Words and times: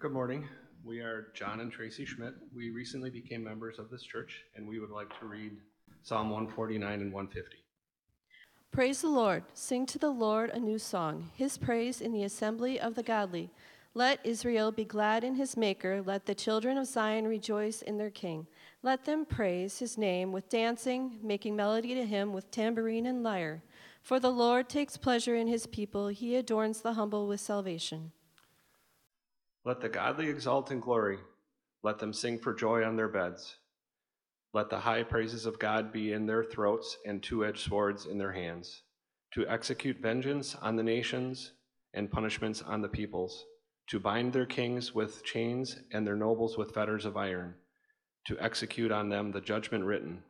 Good 0.00 0.12
morning. 0.12 0.48
We 0.82 1.00
are 1.00 1.26
John 1.34 1.60
and 1.60 1.70
Tracy 1.70 2.06
Schmidt. 2.06 2.32
We 2.56 2.70
recently 2.70 3.10
became 3.10 3.44
members 3.44 3.78
of 3.78 3.90
this 3.90 4.02
church, 4.02 4.44
and 4.56 4.66
we 4.66 4.80
would 4.80 4.88
like 4.88 5.10
to 5.20 5.26
read 5.26 5.58
Psalm 6.02 6.30
149 6.30 7.02
and 7.02 7.12
150. 7.12 7.58
Praise 8.72 9.02
the 9.02 9.10
Lord. 9.10 9.44
Sing 9.52 9.84
to 9.84 9.98
the 9.98 10.08
Lord 10.08 10.48
a 10.48 10.58
new 10.58 10.78
song, 10.78 11.28
his 11.36 11.58
praise 11.58 12.00
in 12.00 12.12
the 12.12 12.22
assembly 12.22 12.80
of 12.80 12.94
the 12.94 13.02
godly. 13.02 13.50
Let 13.92 14.24
Israel 14.24 14.72
be 14.72 14.86
glad 14.86 15.22
in 15.22 15.34
his 15.34 15.54
Maker. 15.54 16.00
Let 16.00 16.24
the 16.24 16.34
children 16.34 16.78
of 16.78 16.86
Zion 16.86 17.28
rejoice 17.28 17.82
in 17.82 17.98
their 17.98 18.08
King. 18.08 18.46
Let 18.82 19.04
them 19.04 19.26
praise 19.26 19.80
his 19.80 19.98
name 19.98 20.32
with 20.32 20.48
dancing, 20.48 21.18
making 21.22 21.56
melody 21.56 21.94
to 21.94 22.06
him 22.06 22.32
with 22.32 22.50
tambourine 22.50 23.04
and 23.04 23.22
lyre. 23.22 23.62
For 24.02 24.18
the 24.18 24.32
Lord 24.32 24.70
takes 24.70 24.96
pleasure 24.96 25.36
in 25.36 25.46
his 25.46 25.66
people, 25.66 26.08
he 26.08 26.36
adorns 26.36 26.80
the 26.80 26.94
humble 26.94 27.26
with 27.26 27.40
salvation. 27.40 28.12
Let 29.64 29.80
the 29.80 29.88
godly 29.88 30.28
exult 30.28 30.70
in 30.70 30.80
glory. 30.80 31.18
Let 31.82 31.98
them 31.98 32.12
sing 32.12 32.38
for 32.38 32.54
joy 32.54 32.82
on 32.82 32.96
their 32.96 33.08
beds. 33.08 33.56
Let 34.52 34.70
the 34.70 34.80
high 34.80 35.02
praises 35.02 35.46
of 35.46 35.58
God 35.58 35.92
be 35.92 36.12
in 36.12 36.26
their 36.26 36.42
throats 36.42 36.96
and 37.06 37.22
two 37.22 37.44
edged 37.44 37.60
swords 37.60 38.06
in 38.06 38.18
their 38.18 38.32
hands, 38.32 38.82
to 39.34 39.46
execute 39.46 40.00
vengeance 40.00 40.56
on 40.56 40.76
the 40.76 40.82
nations 40.82 41.52
and 41.94 42.10
punishments 42.10 42.62
on 42.62 42.80
the 42.80 42.88
peoples, 42.88 43.44
to 43.88 44.00
bind 44.00 44.32
their 44.32 44.46
kings 44.46 44.94
with 44.94 45.24
chains 45.24 45.78
and 45.92 46.06
their 46.06 46.16
nobles 46.16 46.56
with 46.56 46.72
fetters 46.72 47.04
of 47.04 47.16
iron, 47.16 47.54
to 48.26 48.38
execute 48.40 48.90
on 48.90 49.08
them 49.08 49.30
the 49.30 49.40
judgment 49.40 49.84
written. 49.84 50.22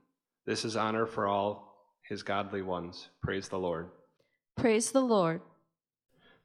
This 0.45 0.65
is 0.65 0.77
honor 0.77 1.06
for 1.06 1.27
all 1.27 1.95
his 2.03 2.23
godly 2.23 2.62
ones. 2.62 3.09
Praise 3.23 3.48
the 3.48 3.59
Lord. 3.59 3.89
Praise 4.56 4.91
the 4.91 5.01
Lord. 5.01 5.41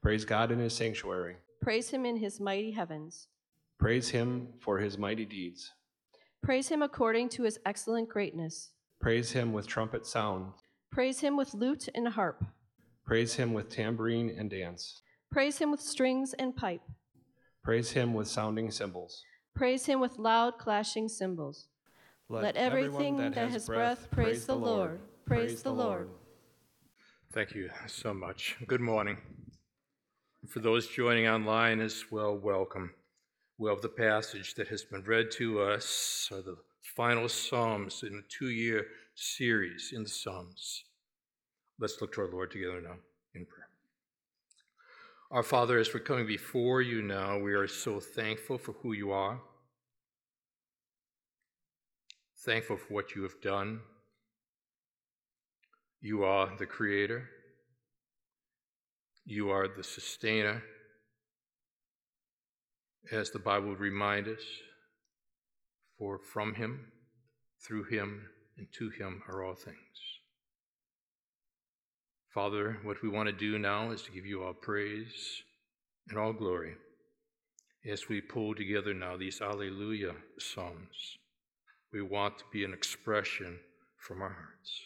Praise 0.02 0.24
God 0.24 0.52
in 0.52 0.60
his 0.60 0.74
sanctuary. 0.74 1.38
Praise 1.66 1.90
him 1.90 2.06
in 2.06 2.18
his 2.18 2.40
mighty 2.40 2.70
heavens. 2.70 3.28
Praise 3.80 4.10
him 4.10 4.50
for 4.60 4.78
his 4.78 5.00
mighty 5.00 5.26
deeds. 5.26 5.74
Praise 6.44 6.68
him 6.68 6.84
according 6.84 7.28
to 7.30 7.42
his 7.42 7.58
excellent 7.66 8.08
greatness. 8.08 8.70
Praise 9.02 9.32
him 9.32 9.52
with 9.52 9.66
trumpet 9.66 10.06
sound. 10.06 10.54
Praise 10.92 11.22
him 11.22 11.36
with 11.36 11.56
lute 11.56 11.90
and 11.96 12.08
harp. 12.08 12.46
Praise 13.04 13.34
him 13.34 13.52
with 13.52 13.70
tambourine 13.70 14.36
and 14.38 14.48
dance. 14.48 15.02
Praise 15.32 15.58
him 15.58 15.72
with 15.72 15.82
strings 15.82 16.36
and 16.38 16.56
pipe. 16.56 16.84
Praise 17.64 17.90
him 17.90 18.14
with 18.14 18.28
sounding 18.28 18.70
cymbals. 18.70 19.24
Praise 19.56 19.88
him 19.88 20.00
with 20.00 20.20
loud 20.20 20.60
clashing 20.60 21.10
cymbals. 21.10 21.68
Let, 22.30 22.58
everything 22.58 23.18
that, 23.18 23.50
has 23.50 23.66
breath 23.66 24.08
praise 24.12 24.46
the 24.46 24.56
Lord. 24.56 25.00
Praise 25.26 25.64
the 25.64 25.74
Lord. 25.74 26.10
Thank 27.34 27.56
you 27.56 27.72
so 27.88 28.14
much. 28.14 28.56
Good 28.68 28.82
morning. 28.82 29.18
For 30.50 30.60
those 30.60 30.88
joining 30.88 31.28
online 31.28 31.80
as 31.80 32.06
well, 32.12 32.38
welcome. 32.38 32.92
Well, 33.58 33.78
the 33.82 33.90
passage 33.90 34.54
that 34.56 34.68
has 34.68 34.84
been 34.84 35.02
read 35.04 35.32
to 35.32 35.62
us 35.62 36.30
are 36.32 36.42
the 36.42 36.58
final 36.96 37.30
Psalms 37.30 38.04
in 38.04 38.16
a 38.16 38.22
two 38.30 38.50
year 38.50 38.86
series 39.16 39.92
in 39.96 40.04
the 40.04 40.10
Psalms. 40.10 40.84
Let's 41.80 42.00
look 42.00 42.14
to 42.14 42.22
our 42.22 42.32
Lord 42.32 42.52
together 42.52 42.82
now 42.82 42.98
in 43.34 43.46
prayer. 43.46 43.70
Our 45.32 45.42
Father, 45.42 45.80
as 45.80 45.94
we're 45.94 46.02
coming 46.02 46.28
before 46.28 46.82
you 46.82 47.02
now, 47.02 47.40
we 47.40 47.54
are 47.54 47.68
so 47.68 48.00
thankful 48.00 48.58
for 48.58 48.74
who 48.74 48.94
you 48.94 49.12
are, 49.12 49.40
thankful 52.40 52.78
for 52.78 52.94
what 52.94 53.16
you 53.16 53.24
have 53.24 53.42
done. 53.42 53.80
You 56.02 56.24
are 56.24 56.56
the 56.58 56.68
Creator, 56.68 57.30
you 59.26 59.50
are 59.50 59.68
the 59.68 59.84
Sustainer 59.84 60.62
as 63.12 63.32
the 63.32 63.40
Bible 63.40 63.70
would 63.70 63.80
remind 63.80 64.28
us, 64.28 64.42
for 65.98 66.20
from 66.20 66.54
him, 66.54 66.92
through 67.66 67.86
him, 67.86 68.28
and 68.58 68.68
to 68.78 68.90
him 68.90 69.22
are 69.28 69.44
all 69.44 69.56
things. 69.56 69.78
Father, 72.34 72.80
what 72.84 73.02
we 73.02 73.10
want 73.10 73.28
to 73.28 73.34
do 73.34 73.58
now 73.58 73.92
is 73.92 74.02
to 74.04 74.12
give 74.12 74.26
you 74.26 74.44
all 74.44 74.54
praise 74.54 75.42
and 76.10 76.18
all 76.18 76.34
glory 76.34 76.76
as 77.90 78.10
we 78.10 78.22
pull 78.22 78.54
together 78.54 78.94
now 78.94 79.16
these 79.16 79.42
Alleluia 79.42 80.14
Psalms. 80.38 81.18
We 81.94 82.02
want 82.02 82.40
to 82.40 82.46
be 82.52 82.64
an 82.64 82.74
expression 82.74 83.60
from 83.98 84.22
our 84.22 84.30
hearts. 84.30 84.82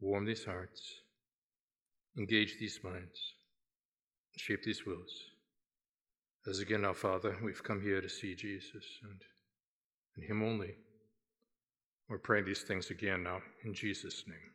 Warm 0.00 0.26
these 0.26 0.44
hearts, 0.44 1.01
engage 2.18 2.56
these 2.58 2.80
minds, 2.82 3.18
shape 4.36 4.62
these 4.64 4.86
wills. 4.86 5.12
As 6.48 6.58
again, 6.58 6.84
our 6.84 6.94
Father, 6.94 7.36
we've 7.42 7.62
come 7.62 7.80
here 7.80 8.00
to 8.00 8.08
see 8.08 8.34
Jesus 8.34 8.84
and, 9.04 9.20
and 10.16 10.24
Him 10.24 10.42
only. 10.42 10.74
We're 12.08 12.18
praying 12.18 12.46
these 12.46 12.62
things 12.62 12.90
again 12.90 13.22
now 13.22 13.40
in 13.64 13.74
Jesus' 13.74 14.24
name. 14.26 14.52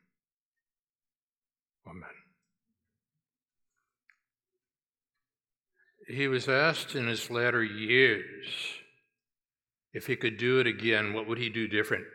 Amen. 1.87 2.09
He 6.07 6.27
was 6.27 6.47
asked 6.47 6.95
in 6.95 7.07
his 7.07 7.29
latter 7.29 7.63
years 7.63 8.47
if 9.93 10.07
he 10.07 10.15
could 10.15 10.37
do 10.37 10.59
it 10.59 10.67
again, 10.67 11.13
what 11.13 11.27
would 11.27 11.37
he 11.37 11.49
do 11.49 11.67
different? 11.67 12.05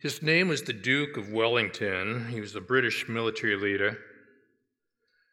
His 0.00 0.22
name 0.22 0.46
was 0.46 0.62
the 0.62 0.72
Duke 0.72 1.16
of 1.16 1.32
Wellington. 1.32 2.28
He 2.28 2.40
was 2.40 2.54
a 2.54 2.60
British 2.60 3.08
military 3.08 3.56
leader. 3.56 3.98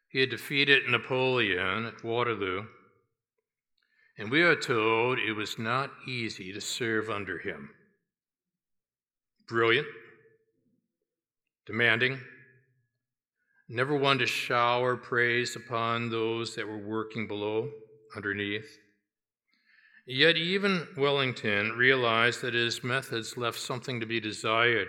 He 0.08 0.18
had 0.18 0.30
defeated 0.30 0.88
Napoleon 0.88 1.86
at 1.86 2.02
Waterloo, 2.02 2.66
and 4.18 4.28
we 4.28 4.42
are 4.42 4.56
told 4.56 5.20
it 5.20 5.34
was 5.34 5.56
not 5.56 5.92
easy 6.08 6.52
to 6.52 6.60
serve 6.60 7.08
under 7.08 7.38
him. 7.38 7.70
Brilliant, 9.46 9.86
demanding, 11.64 12.18
never 13.68 13.94
one 13.94 14.18
to 14.18 14.26
shower 14.26 14.96
praise 14.96 15.54
upon 15.54 16.10
those 16.10 16.56
that 16.56 16.66
were 16.66 16.76
working 16.76 17.28
below, 17.28 17.70
underneath. 18.16 18.78
Yet 20.06 20.36
even 20.36 20.86
Wellington 20.96 21.72
realized 21.72 22.40
that 22.42 22.54
his 22.54 22.84
methods 22.84 23.36
left 23.36 23.58
something 23.58 23.98
to 23.98 24.06
be 24.06 24.20
desired. 24.20 24.86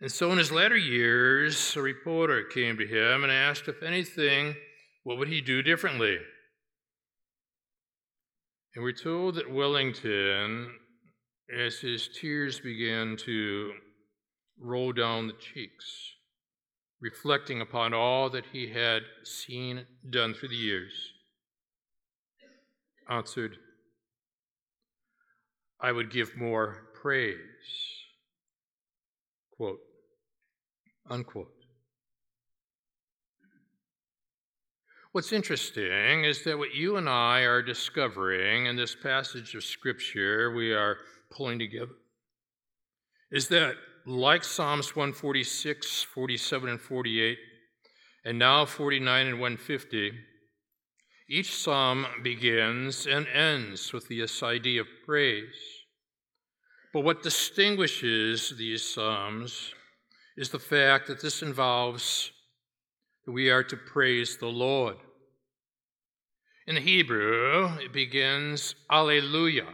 And 0.00 0.12
so 0.12 0.30
in 0.32 0.38
his 0.38 0.52
latter 0.52 0.76
years, 0.76 1.74
a 1.74 1.80
reporter 1.80 2.44
came 2.44 2.76
to 2.76 2.86
him 2.86 3.22
and 3.22 3.32
asked 3.32 3.66
if 3.66 3.82
anything, 3.82 4.54
what 5.04 5.16
would 5.16 5.28
he 5.28 5.40
do 5.40 5.62
differently? 5.62 6.18
And 8.74 8.84
we're 8.84 8.92
told 8.92 9.36
that 9.36 9.50
Wellington, 9.50 10.74
as 11.56 11.78
his 11.78 12.08
tears 12.08 12.60
began 12.60 13.16
to 13.18 13.72
roll 14.58 14.92
down 14.92 15.28
the 15.28 15.34
cheeks, 15.34 16.10
reflecting 17.00 17.62
upon 17.62 17.94
all 17.94 18.28
that 18.30 18.44
he 18.52 18.70
had 18.70 19.02
seen 19.22 19.86
done 20.10 20.34
through 20.34 20.48
the 20.48 20.56
years, 20.56 21.13
answered, 23.08 23.58
I 25.80 25.92
would 25.92 26.10
give 26.10 26.36
more 26.36 26.88
praise. 26.94 27.38
Quote, 29.56 29.80
Unquote. 31.08 31.52
What's 35.12 35.32
interesting 35.32 36.24
is 36.24 36.42
that 36.42 36.58
what 36.58 36.74
you 36.74 36.96
and 36.96 37.08
I 37.08 37.40
are 37.42 37.62
discovering 37.62 38.66
in 38.66 38.74
this 38.74 38.96
passage 38.96 39.54
of 39.54 39.62
Scripture 39.62 40.52
we 40.52 40.72
are 40.72 40.96
pulling 41.30 41.58
together 41.58 41.92
is 43.30 43.48
that, 43.48 43.74
like 44.06 44.42
Psalms 44.42 44.96
146, 44.96 46.02
47, 46.02 46.68
and 46.68 46.80
48, 46.80 47.38
and 48.24 48.38
now 48.38 48.64
49 48.64 49.26
and 49.26 49.40
150, 49.40 50.12
each 51.28 51.54
psalm 51.54 52.06
begins 52.22 53.06
and 53.06 53.26
ends 53.28 53.92
with 53.92 54.08
this 54.08 54.42
idea 54.42 54.82
of 54.82 54.86
praise. 55.06 55.54
But 56.92 57.00
what 57.00 57.22
distinguishes 57.22 58.54
these 58.56 58.82
psalms 58.82 59.72
is 60.36 60.50
the 60.50 60.58
fact 60.58 61.06
that 61.06 61.22
this 61.22 61.42
involves 61.42 62.30
that 63.24 63.32
we 63.32 63.50
are 63.50 63.64
to 63.64 63.76
praise 63.76 64.36
the 64.36 64.46
Lord. 64.46 64.96
In 66.66 66.76
Hebrew, 66.76 67.70
it 67.78 67.92
begins 67.92 68.74
Alleluia, 68.90 69.66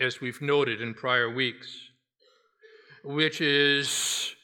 as 0.00 0.20
we've 0.20 0.40
noted 0.40 0.80
in 0.80 0.94
prior 0.94 1.32
weeks, 1.32 1.68
which 3.04 3.40
is 3.40 4.34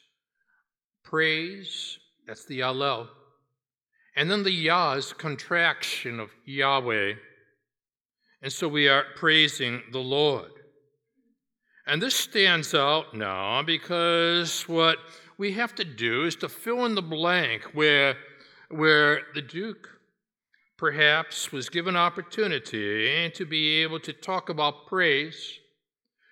praise, 1.03 1.97
that's 2.27 2.45
the 2.45 2.61
Allel, 2.61 3.07
and 4.15 4.29
then 4.29 4.43
the 4.43 4.51
Yah 4.51 4.93
is 4.93 5.13
contraction 5.13 6.19
of 6.19 6.29
Yahweh. 6.45 7.13
And 8.41 8.51
so 8.51 8.67
we 8.67 8.87
are 8.87 9.05
praising 9.15 9.83
the 9.91 9.99
Lord. 9.99 10.51
And 11.87 12.01
this 12.01 12.15
stands 12.15 12.73
out 12.73 13.13
now 13.13 13.61
because 13.63 14.67
what 14.67 14.97
we 15.37 15.53
have 15.53 15.75
to 15.75 15.83
do 15.83 16.25
is 16.25 16.35
to 16.37 16.49
fill 16.49 16.85
in 16.85 16.95
the 16.95 17.01
blank 17.01 17.63
where, 17.73 18.15
where 18.69 19.21
the 19.33 19.41
Duke 19.41 19.89
perhaps 20.77 21.51
was 21.51 21.69
given 21.69 21.95
opportunity 21.95 23.29
to 23.29 23.45
be 23.45 23.81
able 23.83 23.99
to 23.99 24.13
talk 24.13 24.49
about 24.49 24.87
praise, 24.87 25.59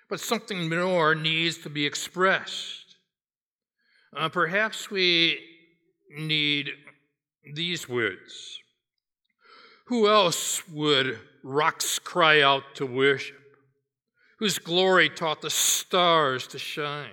but 0.10 0.20
something 0.20 0.68
more 0.70 1.14
needs 1.14 1.60
to 1.60 1.70
be 1.70 1.86
expressed. 1.86 2.96
Uh, 4.16 4.28
perhaps 4.28 4.90
we 4.90 5.40
need 6.18 6.72
these 7.44 7.88
words 7.88 8.60
Who 9.88 10.08
else 10.08 10.68
would 10.68 11.20
rocks 11.44 12.00
cry 12.00 12.42
out 12.42 12.76
to 12.76 12.86
worship? 12.86 13.36
Whose 14.40 14.60
glory 14.60 15.10
taught 15.10 15.42
the 15.42 15.50
stars 15.50 16.48
to 16.48 16.60
shine? 16.60 17.10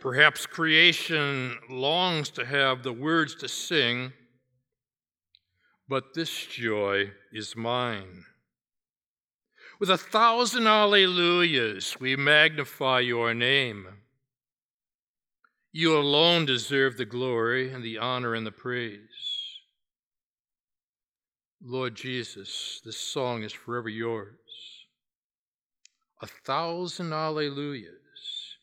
Perhaps 0.00 0.46
creation 0.46 1.58
longs 1.68 2.30
to 2.30 2.46
have 2.46 2.82
the 2.82 2.92
words 2.92 3.34
to 3.36 3.48
sing, 3.48 4.12
but 5.88 6.14
this 6.14 6.46
joy 6.46 7.10
is 7.32 7.56
mine. 7.56 8.24
With 9.80 9.90
a 9.90 9.98
thousand 9.98 10.64
alleluias, 10.64 11.98
we 11.98 12.14
magnify 12.16 13.00
your 13.00 13.34
name. 13.34 13.86
You 15.72 15.96
alone 15.96 16.46
deserve 16.46 16.96
the 16.96 17.04
glory 17.04 17.72
and 17.72 17.84
the 17.84 17.98
honor 17.98 18.34
and 18.34 18.44
the 18.44 18.50
praise. 18.50 18.98
Lord 21.62 21.94
Jesus, 21.94 22.80
this 22.84 22.96
song 22.96 23.44
is 23.44 23.52
forever 23.52 23.88
yours. 23.88 24.34
A 26.22 26.26
thousand 26.26 27.10
alleluias 27.10 28.56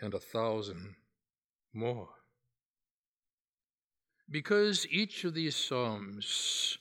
and 0.00 0.12
a 0.12 0.18
thousand 0.18 0.96
more. 1.72 2.08
Because 4.28 4.86
each 4.90 5.22
of 5.22 5.34
these 5.34 5.54
psalms 5.54 6.78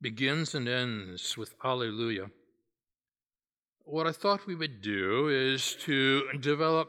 begins 0.00 0.54
and 0.54 0.66
ends 0.66 1.36
with 1.36 1.54
Alleluia, 1.62 2.30
what 3.84 4.06
I 4.06 4.12
thought 4.12 4.46
we 4.46 4.54
would 4.54 4.80
do 4.80 5.28
is 5.28 5.76
to 5.82 6.28
develop 6.40 6.88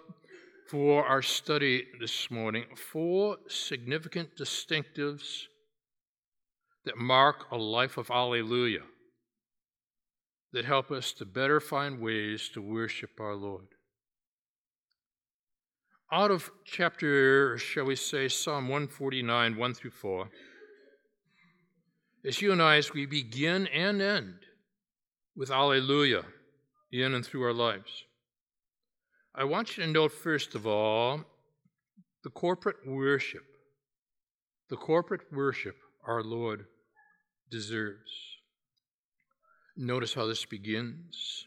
for 0.70 1.06
our 1.06 1.22
study 1.22 1.86
this 2.00 2.30
morning 2.30 2.66
four 2.76 3.38
significant 3.48 4.36
distinctives 4.38 5.44
that 6.86 6.98
mark 6.98 7.46
a 7.52 7.58
life 7.58 7.98
of 7.98 8.12
Alleluia, 8.12 8.82
that 10.52 10.66
help 10.66 10.92
us 10.92 11.14
to 11.14 11.26
better 11.26 11.60
find 11.60 12.00
ways 12.00 12.50
to 12.54 12.62
worship 12.62 13.12
our 13.20 13.36
Lord. 13.36 13.68
Out 16.12 16.32
of 16.32 16.50
chapter, 16.66 17.58
shall 17.58 17.86
we 17.86 17.96
say, 17.96 18.28
Psalm 18.28 18.70
149, 18.70 19.58
1 19.58 19.74
through 19.74 19.92
4, 19.92 20.30
as 22.26 22.42
you 22.42 22.52
and 22.52 22.62
I, 22.62 22.78
as 22.78 22.94
we 22.94 23.06
begin 23.06 23.68
and 23.68 24.02
end 24.02 24.36
with 25.36 25.52
Alleluia 25.52 26.24
in 26.92 27.14
and 27.14 27.26
through 27.26 27.44
our 27.44 27.54
lives. 27.54 28.04
I 29.40 29.44
want 29.44 29.78
you 29.78 29.86
to 29.86 29.92
note, 29.92 30.12
first 30.12 30.56
of 30.56 30.66
all, 30.66 31.22
the 32.24 32.32
corporate 32.32 32.78
worship, 32.88 33.44
the 34.72 34.76
corporate 34.76 35.32
worship 35.32 35.76
our 36.08 36.24
Lord 36.24 36.66
deserves. 37.52 38.12
Notice 39.76 40.16
how 40.16 40.26
this 40.26 40.44
begins. 40.44 41.46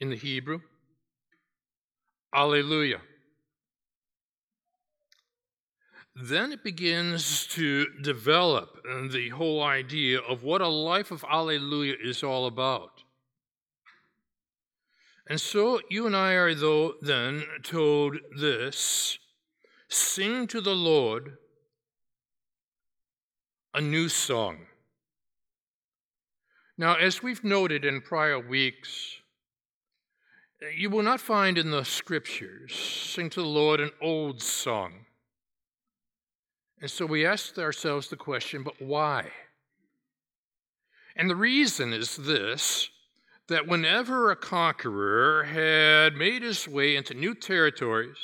In 0.00 0.08
the 0.08 0.16
Hebrew, 0.16 0.60
Alleluia. 2.34 3.02
Then 6.16 6.50
it 6.50 6.64
begins 6.64 7.46
to 7.48 7.86
develop 8.02 8.82
the 9.10 9.28
whole 9.28 9.62
idea 9.62 10.18
of 10.20 10.42
what 10.42 10.62
a 10.62 10.68
life 10.68 11.10
of 11.10 11.24
Alleluia 11.30 11.94
is 12.02 12.22
all 12.22 12.46
about. 12.46 12.91
And 15.28 15.40
so 15.40 15.80
you 15.88 16.06
and 16.06 16.16
I 16.16 16.32
are, 16.32 16.54
though, 16.54 16.94
then 17.00 17.44
told 17.62 18.16
this 18.38 19.18
sing 19.88 20.46
to 20.48 20.60
the 20.60 20.74
Lord 20.74 21.36
a 23.74 23.80
new 23.80 24.08
song. 24.08 24.66
Now, 26.76 26.94
as 26.94 27.22
we've 27.22 27.44
noted 27.44 27.84
in 27.84 28.00
prior 28.00 28.38
weeks, 28.38 29.18
you 30.76 30.90
will 30.90 31.02
not 31.02 31.20
find 31.20 31.58
in 31.58 31.70
the 31.70 31.84
scriptures 31.84 32.74
sing 32.74 33.30
to 33.30 33.42
the 33.42 33.46
Lord 33.46 33.80
an 33.80 33.90
old 34.00 34.40
song. 34.42 35.06
And 36.80 36.90
so 36.90 37.06
we 37.06 37.24
asked 37.24 37.58
ourselves 37.58 38.08
the 38.08 38.16
question, 38.16 38.62
but 38.62 38.80
why? 38.80 39.30
And 41.14 41.28
the 41.28 41.36
reason 41.36 41.92
is 41.92 42.16
this 42.16 42.90
that 43.48 43.66
whenever 43.66 44.30
a 44.30 44.36
conqueror 44.36 45.44
had 45.44 46.14
made 46.14 46.42
his 46.42 46.68
way 46.68 46.96
into 46.96 47.14
new 47.14 47.34
territories 47.34 48.16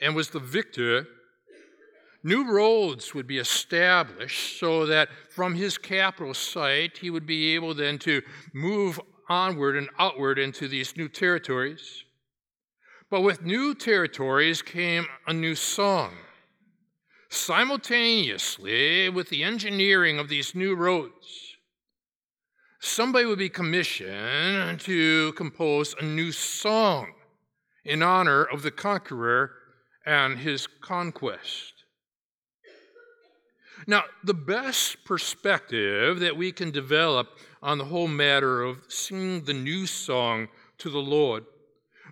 and 0.00 0.14
was 0.14 0.30
the 0.30 0.38
victor, 0.38 1.06
new 2.22 2.50
roads 2.50 3.14
would 3.14 3.26
be 3.26 3.38
established 3.38 4.58
so 4.58 4.86
that 4.86 5.08
from 5.30 5.54
his 5.54 5.76
capital 5.76 6.34
site 6.34 6.98
he 6.98 7.10
would 7.10 7.26
be 7.26 7.54
able 7.54 7.74
then 7.74 7.98
to 7.98 8.22
move 8.54 9.00
onward 9.28 9.76
and 9.76 9.88
outward 9.98 10.38
into 10.38 10.68
these 10.68 10.96
new 10.96 11.08
territories. 11.08 12.04
But 13.10 13.22
with 13.22 13.42
new 13.42 13.74
territories 13.74 14.62
came 14.62 15.06
a 15.26 15.32
new 15.32 15.54
song. 15.54 16.12
Simultaneously 17.28 19.08
with 19.08 19.28
the 19.28 19.42
engineering 19.42 20.18
of 20.18 20.28
these 20.28 20.54
new 20.54 20.74
roads, 20.74 21.49
somebody 22.80 23.26
would 23.26 23.38
be 23.38 23.48
commissioned 23.48 24.80
to 24.80 25.32
compose 25.34 25.94
a 26.00 26.04
new 26.04 26.32
song 26.32 27.12
in 27.84 28.02
honor 28.02 28.42
of 28.42 28.62
the 28.62 28.70
conqueror 28.70 29.52
and 30.06 30.38
his 30.38 30.66
conquest. 30.80 31.74
Now, 33.86 34.04
the 34.24 34.34
best 34.34 35.04
perspective 35.04 36.20
that 36.20 36.36
we 36.36 36.52
can 36.52 36.70
develop 36.70 37.28
on 37.62 37.78
the 37.78 37.84
whole 37.84 38.08
matter 38.08 38.62
of 38.62 38.78
singing 38.88 39.44
the 39.44 39.54
new 39.54 39.86
song 39.86 40.48
to 40.78 40.90
the 40.90 40.98
Lord, 40.98 41.44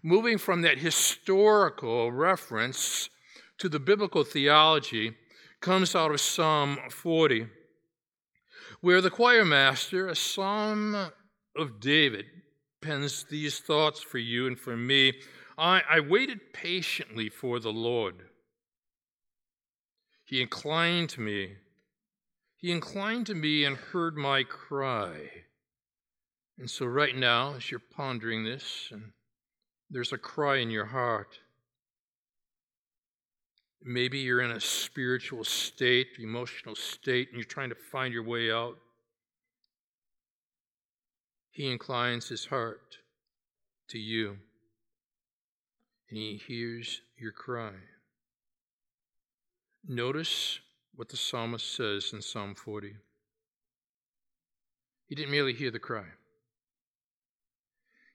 moving 0.02 0.38
from 0.38 0.62
that 0.62 0.78
historical 0.78 2.12
reference 2.12 3.10
to 3.58 3.68
the 3.68 3.80
biblical 3.80 4.24
theology, 4.24 5.16
comes 5.60 5.94
out 5.94 6.10
of 6.10 6.20
Psalm 6.20 6.78
40 6.90 7.48
where 8.80 9.00
the 9.00 9.10
choir 9.10 9.44
master, 9.44 10.08
a 10.08 10.16
psalm 10.16 10.94
of 11.56 11.80
David, 11.80 12.26
pens 12.80 13.24
these 13.28 13.58
thoughts 13.58 14.00
for 14.00 14.18
you 14.18 14.46
and 14.46 14.58
for 14.58 14.76
me. 14.76 15.14
I, 15.56 15.82
I 15.90 16.00
waited 16.00 16.52
patiently 16.52 17.28
for 17.28 17.58
the 17.58 17.72
Lord. 17.72 18.22
He 20.24 20.40
inclined 20.40 21.08
to 21.10 21.20
me. 21.20 21.56
He 22.56 22.70
inclined 22.70 23.26
to 23.26 23.34
me 23.34 23.64
and 23.64 23.76
heard 23.76 24.16
my 24.16 24.44
cry. 24.44 25.30
And 26.58 26.68
so, 26.68 26.86
right 26.86 27.16
now, 27.16 27.54
as 27.54 27.70
you're 27.70 27.80
pondering 27.80 28.44
this, 28.44 28.88
and 28.90 29.12
there's 29.90 30.12
a 30.12 30.18
cry 30.18 30.56
in 30.56 30.70
your 30.70 30.86
heart, 30.86 31.38
Maybe 33.82 34.18
you're 34.18 34.40
in 34.40 34.50
a 34.50 34.60
spiritual 34.60 35.44
state, 35.44 36.08
emotional 36.18 36.74
state, 36.74 37.28
and 37.28 37.36
you're 37.36 37.44
trying 37.44 37.68
to 37.68 37.74
find 37.74 38.12
your 38.12 38.24
way 38.24 38.50
out. 38.50 38.76
He 41.50 41.70
inclines 41.70 42.28
his 42.28 42.46
heart 42.46 42.98
to 43.88 43.98
you, 43.98 44.36
and 46.10 46.18
he 46.18 46.40
hears 46.46 47.00
your 47.16 47.32
cry. 47.32 47.72
Notice 49.86 50.58
what 50.94 51.08
the 51.08 51.16
psalmist 51.16 51.74
says 51.74 52.10
in 52.12 52.20
Psalm 52.20 52.54
40. 52.54 52.96
He 55.06 55.14
didn't 55.14 55.30
merely 55.30 55.54
hear 55.54 55.70
the 55.70 55.78
cry. 55.78 56.04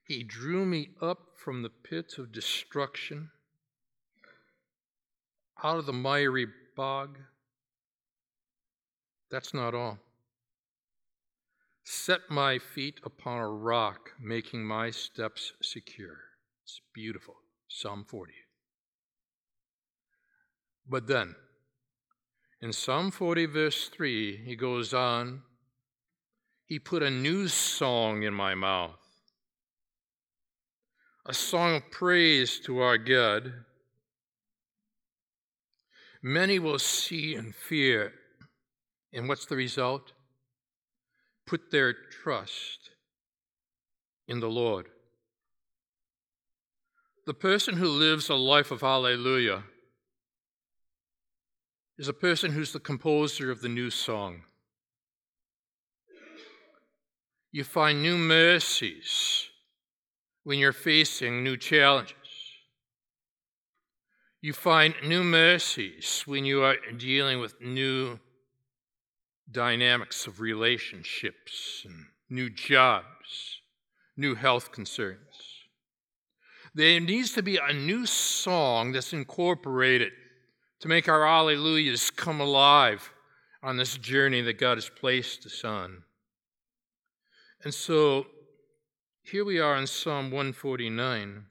He 0.06 0.24
drew 0.24 0.66
me 0.66 0.90
up 1.02 1.38
from 1.38 1.64
the 1.64 1.70
pit 1.70 2.16
of 2.18 2.32
destruction 2.32 3.32
out 5.62 5.78
of 5.78 5.86
the 5.86 5.94
miry 5.94 6.48
bog. 6.76 7.18
That's 9.30 9.54
not 9.54 9.74
all. 9.74 10.00
Set 11.84 12.22
my 12.30 12.60
feet 12.60 13.00
upon 13.04 13.40
a 13.40 13.50
rock, 13.50 14.12
making 14.22 14.64
my 14.64 14.90
steps 14.90 15.52
secure. 15.62 16.18
It's 16.64 16.80
beautiful. 16.94 17.36
Psalm 17.68 18.06
40. 18.08 18.34
But 20.88 21.08
then, 21.08 21.36
in 22.62 22.72
Psalm 22.72 23.12
40, 23.12 23.48
verse 23.48 23.90
3, 23.90 24.38
he 24.46 24.56
goes 24.56 24.94
on, 24.94 25.42
He 26.66 26.80
put 26.80 27.04
a 27.04 27.10
new 27.10 27.48
song 27.48 28.24
in 28.24 28.34
my 28.34 28.54
mouth, 28.56 29.00
a 31.26 31.34
song 31.34 31.76
of 31.76 31.92
praise 31.92 32.60
to 32.62 32.80
our 32.80 32.98
God 32.98 33.54
Many 36.24 36.58
will 36.58 36.80
see 36.80 37.36
and 37.36 37.54
fear 37.54 38.14
And 39.16 39.30
what's 39.30 39.46
the 39.46 39.56
result? 39.56 40.14
Put 41.46 41.70
their 41.70 41.94
trust 41.94 42.90
in 44.28 44.40
the 44.40 44.50
Lord. 44.50 44.88
The 47.28 47.34
person 47.34 47.78
who 47.78 47.88
lives 47.88 48.30
a 48.30 48.36
life 48.36 48.72
of 48.72 48.82
hallelujah 48.82 49.64
is 51.98 52.08
a 52.08 52.14
person 52.14 52.54
who's 52.54 52.74
the 52.74 52.80
composer 52.80 53.52
of 53.52 53.62
the 53.62 53.70
new 53.70 53.90
song. 53.90 54.44
You 57.52 57.64
find 57.64 58.02
new 58.02 58.18
mercies 58.18 59.50
when 60.44 60.58
you're 60.58 60.74
facing 60.74 61.44
new 61.44 61.56
challenges. 61.56 62.23
You 64.44 64.52
find 64.52 64.94
new 65.02 65.24
mercies 65.24 66.24
when 66.26 66.44
you 66.44 66.64
are 66.64 66.76
dealing 66.98 67.40
with 67.40 67.62
new 67.62 68.20
dynamics 69.50 70.28
of 70.28 70.42
relationships 70.42 71.84
and 71.86 72.08
new 72.30 72.50
jobs, 72.50 73.62
new 74.18 74.36
health 74.36 74.74
concerns. 74.74 75.64
There 76.76 77.00
needs 77.00 77.32
to 77.36 77.42
be 77.42 77.56
a 77.56 77.72
new 77.72 78.06
song 78.06 78.92
that's 78.92 79.14
incorporated 79.14 80.12
to 80.82 80.90
make 80.90 81.08
our 81.08 81.22
alleluias 81.22 82.14
come 82.14 82.42
alive 82.42 83.14
on 83.64 83.78
this 83.78 83.98
journey 83.98 84.42
that 84.42 84.60
God 84.60 84.76
has 84.76 84.90
placed 84.90 85.46
us 85.46 85.64
on. 85.64 86.04
And 87.64 87.74
so 87.74 88.26
here 89.22 89.46
we 89.46 89.62
are 89.62 89.78
in 89.78 89.88
Psalm 89.88 90.32
149. 90.32 91.46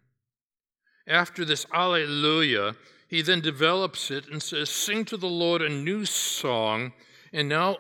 After 1.06 1.44
this 1.44 1.66
Alleluia, 1.73 2.75
he 3.09 3.23
then 3.23 3.40
develops 3.40 4.11
it 4.11 4.28
and 4.28 4.42
says, 4.42 4.71
Sing 4.71 5.04
to 5.06 5.16
the 5.16 5.28
Lord 5.28 5.62
a 5.62 5.68
new 5.68 6.04
song. 6.04 6.92
And 7.32 7.49
now, 7.49 7.76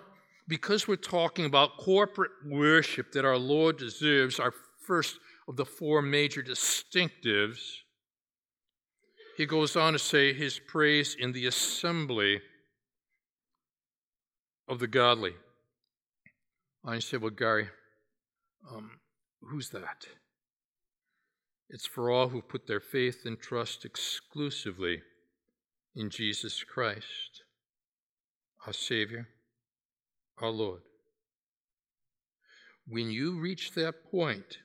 because 0.48 0.88
we're 0.88 0.96
talking 0.96 1.44
about 1.44 1.78
corporate 1.78 2.32
worship 2.44 3.12
that 3.12 3.24
our 3.24 3.38
Lord 3.38 3.78
deserves, 3.78 4.40
our 4.40 4.52
first 4.86 5.18
of 5.48 5.56
the 5.56 5.64
four 5.64 6.02
major 6.02 6.42
distinctives, 6.42 7.60
he 9.36 9.46
goes 9.46 9.76
on 9.76 9.94
to 9.94 9.98
say 9.98 10.32
his 10.32 10.58
praise 10.58 11.16
in 11.18 11.32
the 11.32 11.46
assembly 11.46 12.40
of 14.68 14.78
the 14.78 14.86
godly. 14.86 15.34
I 16.84 16.98
said, 16.98 17.22
Well, 17.22 17.30
Gary, 17.30 17.68
um, 18.70 18.90
who's 19.40 19.70
that? 19.70 20.06
It's 21.72 21.86
for 21.86 22.10
all 22.10 22.28
who 22.28 22.42
put 22.42 22.66
their 22.66 22.80
faith 22.80 23.22
and 23.24 23.40
trust 23.40 23.86
exclusively 23.86 25.00
in 25.96 26.10
Jesus 26.10 26.62
Christ, 26.62 27.44
our 28.66 28.74
Savior, 28.74 29.26
our 30.38 30.50
Lord. 30.50 30.82
When 32.86 33.10
you 33.10 33.40
reach 33.40 33.72
that 33.72 34.10
point 34.10 34.58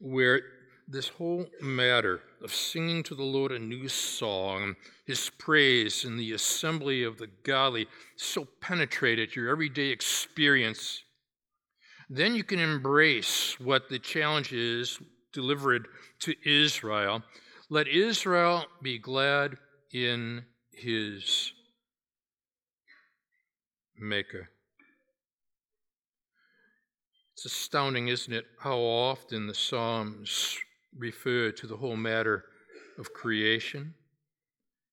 where 0.00 0.40
this 0.88 1.08
whole 1.08 1.46
matter 1.60 2.20
of 2.42 2.54
singing 2.54 3.02
to 3.04 3.14
the 3.14 3.22
Lord 3.22 3.52
a 3.52 3.58
new 3.58 3.88
song, 3.88 4.76
his 5.06 5.30
praise 5.38 6.04
in 6.04 6.16
the 6.16 6.32
assembly 6.32 7.04
of 7.04 7.18
the 7.18 7.28
godly, 7.42 7.88
so 8.16 8.46
penetrated 8.62 9.36
your 9.36 9.50
everyday 9.50 9.88
experience, 9.88 11.02
then 12.08 12.34
you 12.34 12.44
can 12.44 12.58
embrace 12.58 13.58
what 13.60 13.88
the 13.90 13.98
challenge 13.98 14.52
is 14.52 14.98
delivered 15.34 15.88
to 16.20 16.34
Israel. 16.44 17.22
Let 17.68 17.88
Israel 17.88 18.64
be 18.82 18.98
glad 18.98 19.58
in 19.92 20.44
his 20.72 21.52
Maker. 23.98 24.48
It's 27.34 27.44
astounding, 27.44 28.08
isn't 28.08 28.32
it, 28.32 28.46
how 28.60 28.78
often 28.78 29.46
the 29.46 29.54
Psalms 29.54 30.58
refer 30.96 31.50
to 31.52 31.66
the 31.66 31.76
whole 31.76 31.96
matter 31.96 32.44
of 32.98 33.12
creation. 33.12 33.94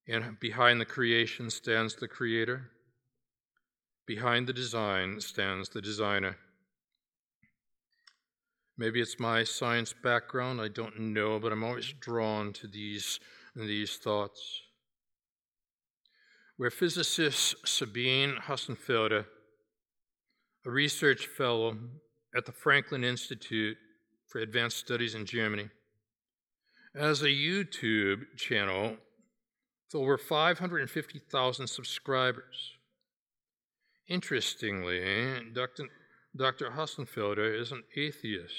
And 0.07 0.39
behind 0.39 0.81
the 0.81 0.85
creation 0.85 1.49
stands 1.49 1.95
the 1.95 2.07
Creator. 2.07 2.69
Behind 4.05 4.47
the 4.47 4.53
design 4.53 5.21
stands 5.21 5.69
the 5.69 5.81
designer. 5.81 6.37
Maybe 8.81 8.99
it's 8.99 9.19
my 9.19 9.43
science 9.43 9.93
background, 9.93 10.59
I 10.59 10.67
don't 10.67 10.99
know, 10.99 11.39
but 11.39 11.51
I'm 11.51 11.63
always 11.63 11.93
drawn 11.99 12.51
to 12.53 12.67
these, 12.67 13.19
these 13.55 13.97
thoughts. 13.97 14.41
Where 16.57 16.71
physicist 16.71 17.57
Sabine 17.63 18.37
Hossenfelder, 18.47 19.25
a 20.65 20.71
research 20.71 21.27
fellow 21.27 21.77
at 22.35 22.47
the 22.47 22.51
Frankfurt 22.51 23.03
Institute 23.03 23.77
for 24.27 24.39
Advanced 24.39 24.79
Studies 24.79 25.13
in 25.13 25.27
Germany, 25.27 25.69
has 26.95 27.21
a 27.21 27.27
YouTube 27.27 28.35
channel 28.35 28.97
with 29.93 30.01
over 30.01 30.17
550,000 30.17 31.67
subscribers. 31.67 32.73
Interestingly, 34.07 35.03
Dr. 35.53 35.83
Dr. 36.35 36.71
Hossenfelder 36.71 37.59
is 37.59 37.71
an 37.71 37.83
atheist. 37.95 38.53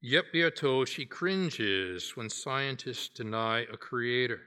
Yet 0.00 0.24
we 0.32 0.42
are 0.42 0.50
told 0.50 0.88
she 0.88 1.06
cringes 1.06 2.16
when 2.16 2.28
scientists 2.30 3.08
deny 3.08 3.60
a 3.60 3.76
creator. 3.76 4.40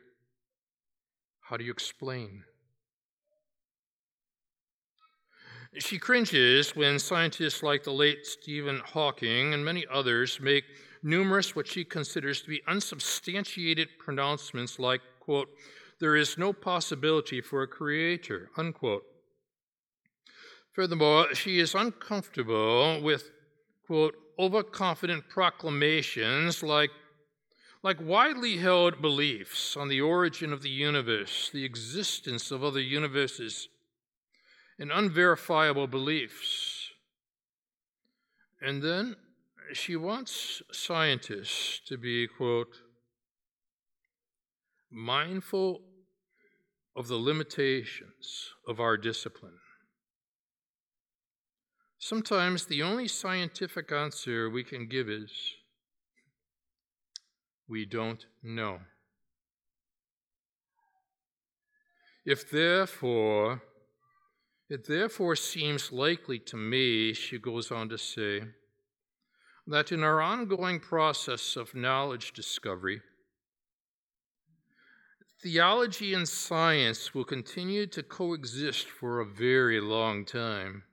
How 1.41 1.57
do 1.57 1.63
you 1.63 1.71
explain? 1.71 2.43
She 5.77 5.99
cringes 5.99 6.75
when 6.75 6.99
scientists 6.99 7.61
like 7.61 7.83
the 7.83 7.91
late 7.91 8.25
Stephen 8.25 8.81
Hawking 8.85 9.53
and 9.53 9.63
many 9.63 9.85
others 9.91 10.39
make 10.39 10.63
numerous 11.03 11.55
what 11.55 11.67
she 11.67 11.83
considers 11.83 12.41
to 12.41 12.47
be 12.47 12.63
unsubstantiated 12.67 13.89
pronouncements 13.99 14.79
like, 14.79 15.01
quote, 15.19 15.49
there 15.99 16.15
is 16.15 16.37
no 16.37 16.53
possibility 16.53 17.41
for 17.41 17.61
a 17.61 17.67
creator, 17.67 18.49
unquote. 18.57 19.03
Furthermore, 20.75 21.33
she 21.33 21.59
is 21.59 21.73
uncomfortable 21.73 23.01
with, 23.01 23.31
quote, 23.87 24.13
overconfident 24.37 25.29
proclamations 25.29 26.61
like, 26.61 26.89
like 27.81 27.97
widely 28.01 28.57
held 28.57 29.01
beliefs 29.01 29.77
on 29.77 29.87
the 29.87 30.01
origin 30.01 30.51
of 30.51 30.61
the 30.61 30.69
universe, 30.69 31.49
the 31.53 31.63
existence 31.63 32.51
of 32.51 32.61
other 32.61 32.81
universes, 32.81 33.69
and 34.77 34.91
unverifiable 34.91 35.87
beliefs. 35.87 36.89
And 38.61 38.83
then 38.83 39.15
she 39.71 39.95
wants 39.95 40.61
scientists 40.73 41.79
to 41.87 41.97
be, 41.97 42.27
quote, 42.27 42.81
mindful 44.91 45.79
of 46.97 47.07
the 47.07 47.15
limitations 47.15 48.51
of 48.67 48.81
our 48.81 48.97
discipline. 48.97 49.59
Sometimes 51.97 52.65
the 52.65 52.83
only 52.83 53.07
scientific 53.07 53.91
answer 53.91 54.49
we 54.49 54.63
can 54.63 54.87
give 54.87 55.09
is 55.09 55.31
we 57.67 57.85
don't 57.85 58.25
know. 58.43 58.79
If 62.25 62.49
therefore, 62.49 63.61
it 64.69 64.87
therefore 64.87 65.35
seems 65.35 65.91
likely 65.91 66.39
to 66.39 66.57
me, 66.57 67.13
she 67.13 67.37
goes 67.37 67.71
on 67.71 67.89
to 67.89 67.97
say, 67.97 68.41
that 69.67 69.91
in 69.91 70.03
our 70.03 70.21
ongoing 70.21 70.79
process 70.79 71.55
of 71.55 71.75
knowledge 71.75 72.33
discovery, 72.33 73.01
theology 75.41 76.13
and 76.13 76.27
science 76.27 77.13
will 77.13 77.23
continue 77.23 77.85
to 77.87 78.03
coexist 78.03 78.87
for 78.87 79.19
a 79.19 79.25
very 79.25 79.79
long 79.79 80.25
time. 80.25 80.83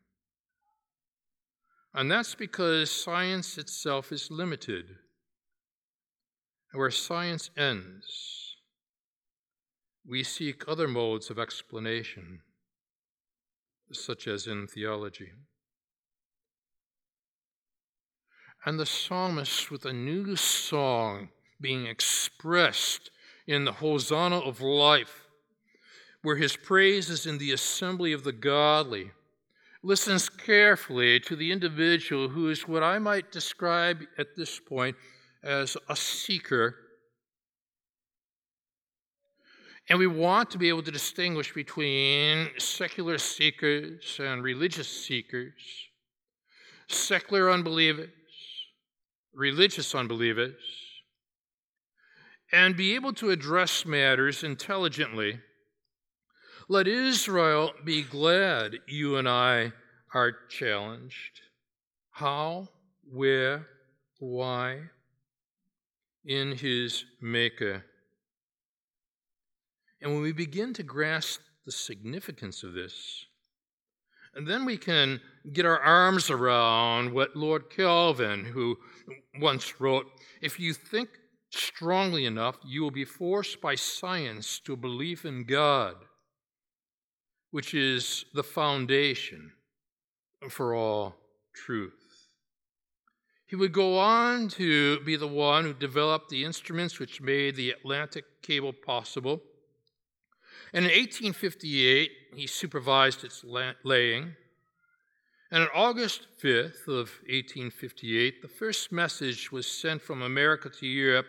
And 1.95 2.11
that's 2.11 2.35
because 2.35 2.91
science 2.91 3.59
itself 3.59 4.13
is 4.13 4.31
limited. 4.31 4.97
Where 6.73 6.91
science 6.91 7.51
ends, 7.57 8.57
we 10.09 10.23
seek 10.23 10.65
other 10.67 10.89
modes 10.89 11.29
of 11.29 11.39
explanation, 11.39 12.41
such 13.93 14.27
as 14.27 14.47
in 14.47 14.67
theology. 14.67 15.33
And 18.65 18.81
the 18.81 18.87
psalmist, 18.87 19.71
with 19.71 19.85
a 19.85 19.93
new 19.93 20.35
song 20.37 21.29
being 21.61 21.87
expressed 21.87 23.11
in 23.47 23.65
the 23.65 23.73
Hosanna 23.73 24.39
of 24.39 24.63
life, 24.63 25.27
where 26.23 26.37
his 26.37 26.57
praise 26.57 27.11
is 27.11 27.27
in 27.27 27.37
the 27.37 27.53
assembly 27.53 28.13
of 28.13 28.25
the 28.25 28.33
godly 28.33 29.11
listens 29.83 30.29
carefully 30.29 31.19
to 31.21 31.35
the 31.35 31.51
individual 31.51 32.29
who 32.29 32.49
is 32.49 32.69
what 32.69 32.83
I 32.83 32.99
might 32.99 33.33
describe 33.33 34.03
at 34.17 34.37
this 34.37 34.61
point 34.61 34.97
as 35.43 35.77
a 35.89 35.97
seeker. 35.97 36.77
And 39.89 39.99
we 39.99 40.07
want 40.07 40.51
to 40.53 40.59
be 40.59 40.69
able 40.69 40.85
to 40.85 40.93
distinguish 40.93 41.53
between 41.53 42.51
secular 42.59 43.19
seekers 43.19 44.19
and 44.23 44.43
religious 44.43 44.89
seekers, 44.89 45.53
secular 46.87 47.51
unbelievers, 47.51 48.11
religious 49.35 49.95
unbelievers, 49.95 50.55
and 52.53 52.77
be 52.77 52.95
able 52.95 53.13
to 53.15 53.31
address 53.31 53.85
matters 53.85 54.45
intelligently. 54.45 55.41
Let 56.73 56.89
Israel 56.89 57.75
be 57.85 58.03
glad 58.03 58.79
you 58.87 59.19
and 59.19 59.29
I 59.29 59.75
are 60.15 60.33
challenged. 60.49 61.43
How, 62.13 62.69
where, 63.05 63.67
why? 64.19 64.79
In 66.25 66.53
his 66.53 67.05
Maker. 67.21 67.85
And 70.01 70.15
when 70.15 70.23
we 70.23 70.33
begin 70.33 70.73
to 70.73 70.83
grasp 70.83 71.43
the 71.67 71.73
significance 71.73 72.63
of 72.63 72.73
this, 72.73 73.27
and 74.35 74.49
then 74.49 74.65
we 74.65 74.79
can 74.79 75.21
get 75.53 75.67
our 75.67 75.79
arms 75.79 76.31
around 76.31 77.13
what 77.13 77.37
Lord 77.37 77.69
Kelvin, 77.69 78.47
who 78.47 78.79
once 79.39 79.79
wrote, 79.79 80.07
if 80.41 80.59
you 80.59 80.73
think 80.73 81.11
strongly 81.51 82.25
enough, 82.25 82.57
you 82.65 82.81
will 82.81 82.91
be 82.91 83.05
forced 83.05 83.61
by 83.61 83.75
science 83.75 84.59
to 84.61 84.75
believe 84.75 85.27
in 85.27 85.45
God, 85.45 85.97
which 87.53 87.75
is 87.75 88.25
the 88.35 88.43
foundation 88.43 89.53
for 90.49 90.75
all 90.75 91.15
truth. 91.55 91.93
He 93.47 93.57
would 93.57 93.73
go 93.73 93.99
on 93.99 94.49
to 94.49 94.99
be 95.01 95.17
the 95.17 95.29
one 95.29 95.65
who 95.65 95.75
developed 95.75 96.31
the 96.31 96.45
instruments 96.45 96.99
which 96.99 97.21
made 97.21 97.55
the 97.55 97.71
Atlantic 97.71 98.25
cable 98.41 98.73
possible. 98.73 99.43
And 100.73 100.87
in 100.87 100.91
1858, 100.91 102.11
he 102.35 102.47
supervised 102.47 103.25
its 103.25 103.45
laying. 103.85 104.35
And 105.51 105.65
on 105.65 105.69
August 105.75 106.29
5th 106.43 106.89
of 106.89 107.13
1858, 107.29 108.41
the 108.41 108.49
first 108.49 108.91
message 108.91 109.53
was 109.53 109.67
sent 109.67 110.01
from 110.01 110.23
America 110.23 110.71
to 110.71 110.87
Europe. 110.87 111.27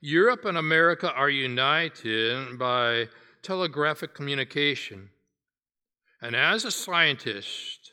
Europe 0.00 0.44
and 0.44 0.56
America 0.56 1.12
are 1.12 1.30
united 1.30 2.56
by 2.60 3.08
telegraphic 3.46 4.12
communication. 4.12 5.08
And 6.20 6.34
as 6.34 6.64
a 6.64 6.72
scientist, 6.72 7.92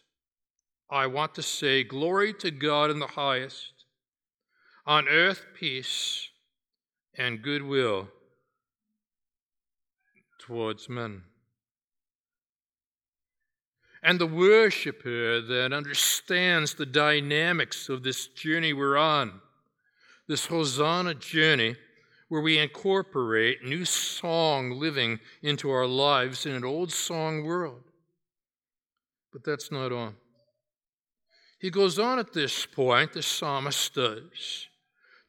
I 0.89 1.05
want 1.05 1.35
to 1.35 1.43
say, 1.43 1.83
Glory 1.83 2.33
to 2.35 2.49
God 2.49 2.89
in 2.89 2.97
the 2.97 3.05
highest, 3.05 3.85
on 4.87 5.07
earth 5.07 5.45
peace 5.53 6.27
and 7.15 7.43
goodwill 7.43 8.07
towards 10.39 10.89
men. 10.89 11.21
And 14.01 14.19
the 14.19 14.25
worshiper 14.25 15.39
that 15.39 15.71
understands 15.71 16.73
the 16.73 16.87
dynamics 16.87 17.89
of 17.89 18.01
this 18.01 18.25
journey 18.25 18.73
we're 18.73 18.97
on, 18.97 19.39
this 20.27 20.47
Hosanna 20.47 21.13
journey, 21.13 21.75
where 22.33 22.41
we 22.41 22.57
incorporate 22.57 23.63
new 23.63 23.85
song 23.85 24.71
living 24.71 25.19
into 25.43 25.69
our 25.69 25.85
lives 25.85 26.47
in 26.47 26.53
an 26.53 26.65
old 26.65 26.91
song 26.91 27.43
world. 27.43 27.83
But 29.31 29.43
that's 29.43 29.71
not 29.71 29.91
all. 29.91 30.13
He 31.59 31.69
goes 31.69 31.99
on 31.99 32.17
at 32.17 32.33
this 32.33 32.65
point, 32.65 33.13
the 33.13 33.21
psalmist 33.21 33.93
does, 33.93 34.67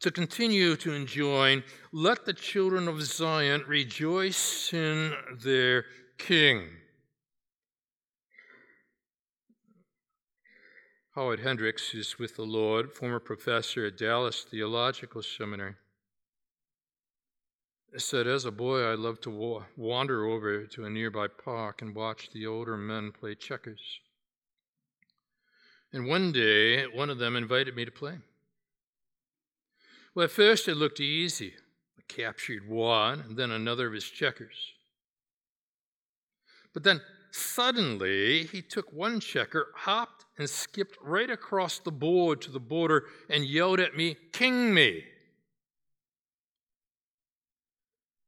to 0.01 0.11
continue 0.11 0.77
to 0.77 0.95
enjoin, 0.95 1.63
let 1.93 2.25
the 2.25 2.33
children 2.33 2.89
of 2.89 3.03
Zion 3.03 3.65
rejoice 3.69 4.73
in 4.73 5.13
their 5.43 5.85
king. 6.17 6.71
Howard 11.15 11.41
Hendricks 11.41 11.93
is 11.93 12.19
with 12.19 12.37
the 12.37 12.47
Lord, 12.47 12.95
former 12.95 13.21
professor 13.21 13.85
at 13.85 13.99
Dallas 13.99 14.47
Theological 14.51 15.23
Seminary. 15.23 15.75
Said, 17.97 18.27
As 18.27 18.45
a 18.45 18.51
boy, 18.51 18.83
I 18.83 18.95
loved 18.97 19.23
to 19.23 19.63
wander 19.77 20.27
over 20.27 20.67
to 20.67 20.85
a 20.85 20.91
nearby 20.91 21.29
park 21.29 21.81
and 21.81 21.95
watch 21.95 22.29
the 22.33 22.45
older 22.45 22.77
men 22.77 23.13
play 23.13 23.37
checkers. 23.37 24.01
And 25.93 26.09
one 26.09 26.33
day, 26.33 26.87
one 26.87 27.09
of 27.09 27.19
them 27.19 27.37
invited 27.37 27.77
me 27.77 27.85
to 27.85 27.93
play. 27.93 28.19
Well, 30.13 30.25
at 30.25 30.33
first 30.33 30.67
it 30.67 30.75
looked 30.75 30.99
easy. 30.99 31.55
I 31.97 32.03
captured 32.09 32.69
one 32.69 33.21
and 33.21 33.37
then 33.37 33.53
another 33.53 33.87
of 33.87 33.93
his 33.93 34.05
checkers. 34.11 34.73
But 36.73 36.83
then 36.83 37.01
suddenly 37.31 38.43
he 38.47 38.61
took 38.61 38.93
one 38.93 39.21
checker, 39.21 39.69
hopped, 39.73 40.25
and 40.37 40.51
skipped 40.51 40.99
right 41.01 41.31
across 41.31 41.79
the 41.79 41.93
board 41.93 42.43
to 42.43 42.51
the 42.51 42.59
border 42.59 43.05
and 43.31 43.45
yelled 43.45 43.79
at 43.79 43.97
me, 43.97 44.17
King 44.33 44.75
me! 44.75 45.05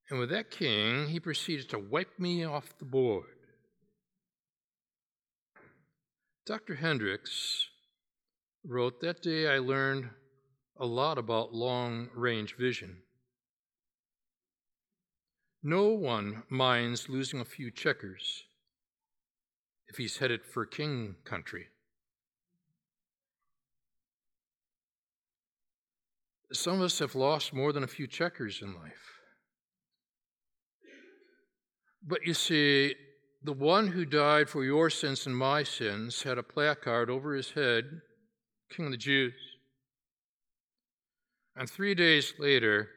And 0.09 0.19
with 0.19 0.31
that 0.31 0.51
king, 0.51 1.09
he 1.09 1.19
proceeded 1.19 1.69
to 1.71 1.79
wipe 1.79 2.19
me 2.19 2.45
off 2.45 2.79
the 2.79 2.85
board. 2.85 3.27
Dr. 6.47 6.77
Hendricks 6.77 7.69
wrote, 8.65 9.01
That 9.01 9.21
day 9.21 9.49
I 9.49 9.59
learned 9.59 10.11
a 10.77 10.87
lot 10.87 11.19
about 11.19 11.53
long 11.53 12.09
range 12.15 12.55
vision. 12.57 12.99
No 15.61 15.89
one 15.89 16.45
minds 16.49 17.09
losing 17.09 17.41
a 17.41 17.45
few 17.45 17.73
checkers 17.73 18.45
if 19.89 19.97
he's 19.97 20.19
headed 20.19 20.45
for 20.45 20.65
king 20.65 21.17
country. 21.25 21.67
Some 26.53 26.75
of 26.75 26.83
us 26.83 27.01
have 27.01 27.17
lost 27.17 27.53
more 27.53 27.73
than 27.73 27.83
a 27.83 27.89
few 27.89 28.07
checkers 28.07 28.63
in 28.63 28.75
life. 28.75 29.16
But 32.07 32.25
you 32.25 32.35
see, 32.35 32.95
the 33.43 33.53
one 33.53 33.89
who 33.89 34.05
died 34.05 34.49
for 34.49 34.65
your 34.65 34.91
sins 34.91 35.27
and 35.27 35.37
my 35.37 35.63
sins 35.65 36.23
had 36.23 36.39
a 36.39 36.43
placard 36.43 37.11
over 37.11 37.35
his 37.35 37.51
head, 37.51 38.01
King 38.71 38.87
of 38.87 38.91
the 38.93 38.97
Jews. 38.97 39.35
And 41.57 41.69
three 41.69 41.95
days 41.95 42.35
later, 42.39 42.89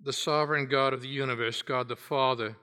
the 0.00 0.12
sovereign 0.12 0.66
God 0.66 0.92
of 0.92 1.02
the 1.02 1.08
universe, 1.08 1.62
God 1.62 1.88
the 1.88 1.96
Father, 1.96 2.56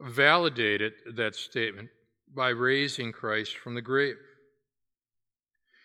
validated 0.00 0.92
that 1.14 1.34
statement 1.34 1.88
by 2.34 2.48
raising 2.50 3.12
Christ 3.12 3.56
from 3.56 3.74
the 3.74 3.82
grave. 3.82 4.16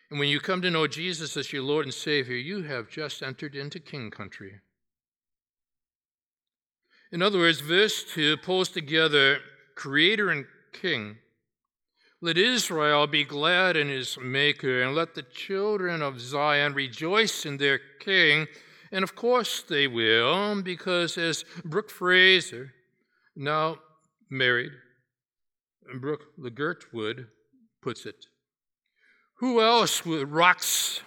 And 0.09 0.19
when 0.19 0.27
you 0.27 0.39
come 0.39 0.61
to 0.63 0.69
know 0.69 0.87
Jesus 0.87 1.37
as 1.37 1.53
your 1.53 1.63
Lord 1.63 1.85
and 1.85 1.93
Savior, 1.93 2.35
you 2.35 2.63
have 2.63 2.89
just 2.89 3.23
entered 3.23 3.55
into 3.55 3.79
king 3.79 4.11
country. 4.11 4.59
In 7.11 7.21
other 7.21 7.39
words, 7.39 7.59
verse 7.59 8.03
2 8.03 8.37
pulls 8.37 8.69
together 8.69 9.39
creator 9.75 10.29
and 10.29 10.45
king. 10.71 11.17
Let 12.21 12.37
Israel 12.37 13.07
be 13.07 13.23
glad 13.23 13.75
in 13.75 13.89
his 13.89 14.17
maker, 14.17 14.81
and 14.81 14.95
let 14.95 15.15
the 15.15 15.23
children 15.23 16.01
of 16.01 16.21
Zion 16.21 16.73
rejoice 16.73 17.45
in 17.45 17.57
their 17.57 17.79
king. 17.99 18.47
And 18.91 19.03
of 19.03 19.15
course 19.15 19.63
they 19.63 19.87
will, 19.87 20.61
because 20.61 21.17
as 21.17 21.43
Brooke 21.65 21.89
Fraser, 21.89 22.73
now 23.35 23.79
married, 24.29 24.71
Brooke 25.99 26.27
Ligertwood 26.39 27.27
puts 27.81 28.05
it, 28.05 28.27
who 29.35 29.59
else 29.61 30.05
rocks 30.05 31.01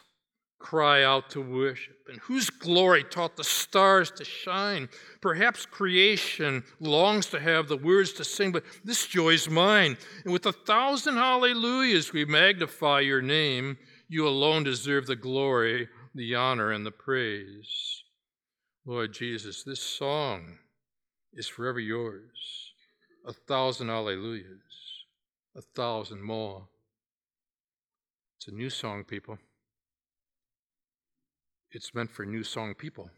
cry 0.65 1.05
out 1.05 1.29
to 1.29 1.43
worship, 1.43 1.99
and 2.09 2.19
whose 2.21 2.49
glory 2.49 3.05
taught 3.05 3.37
the 3.37 3.45
stars 3.45 4.11
to 4.11 4.25
shine. 4.25 4.89
Perhaps 5.21 5.67
creation 5.67 6.65
longs 6.81 7.27
to 7.27 7.39
have 7.39 7.69
the 7.69 7.77
words 7.77 8.15
to 8.15 8.25
sing, 8.25 8.51
but 8.51 8.65
this 8.83 9.07
joy 9.07 9.35
is 9.35 9.51
mine. 9.51 9.99
And 10.25 10.33
with 10.33 10.47
a 10.47 10.53
thousand 10.53 11.17
hallelujahs, 11.17 12.15
we 12.15 12.25
magnify 12.25 13.01
your 13.01 13.21
name. 13.21 13.77
You 14.09 14.27
alone 14.27 14.65
deserve 14.65 15.07
the 15.07 15.17
glory, 15.17 15.87
the 16.15 16.35
honor, 16.35 16.73
and 16.73 16.87
the 16.87 16.91
praise. 16.91 18.03
Lord 18.87 19.13
Jesus, 19.13 19.65
this 19.65 19.83
song 19.83 20.57
is 21.35 21.47
forever 21.47 21.81
yours. 21.81 22.73
A 23.27 23.35
thousand 23.35 23.89
hallelujahs, 23.89 25.05
a 25.55 25.61
thousand 25.61 26.23
more. 26.23 26.69
It's 28.39 28.49
a 28.49 28.53
new 28.53 28.71
song, 28.71 29.05
people. 29.05 29.39
It's 31.75 31.93
meant 31.93 32.13
for 32.13 32.25
new 32.25 32.45
song 32.45 32.75
people. 32.75 33.11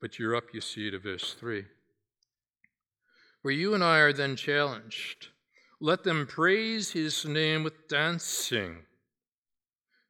But 0.00 0.18
you're 0.18 0.34
up, 0.34 0.54
you 0.54 0.62
see, 0.62 0.90
to 0.90 0.98
verse 0.98 1.34
3, 1.34 1.66
where 3.42 3.52
you 3.52 3.74
and 3.74 3.84
I 3.84 3.98
are 3.98 4.12
then 4.12 4.34
challenged. 4.34 5.28
Let 5.80 6.02
them 6.02 6.26
praise 6.26 6.92
his 6.92 7.26
name 7.26 7.62
with 7.62 7.88
dancing, 7.88 8.78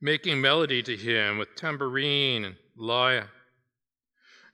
making 0.00 0.40
melody 0.40 0.84
to 0.84 0.96
him 0.96 1.36
with 1.36 1.56
tambourine 1.56 2.44
and 2.44 2.56
lyre. 2.76 3.30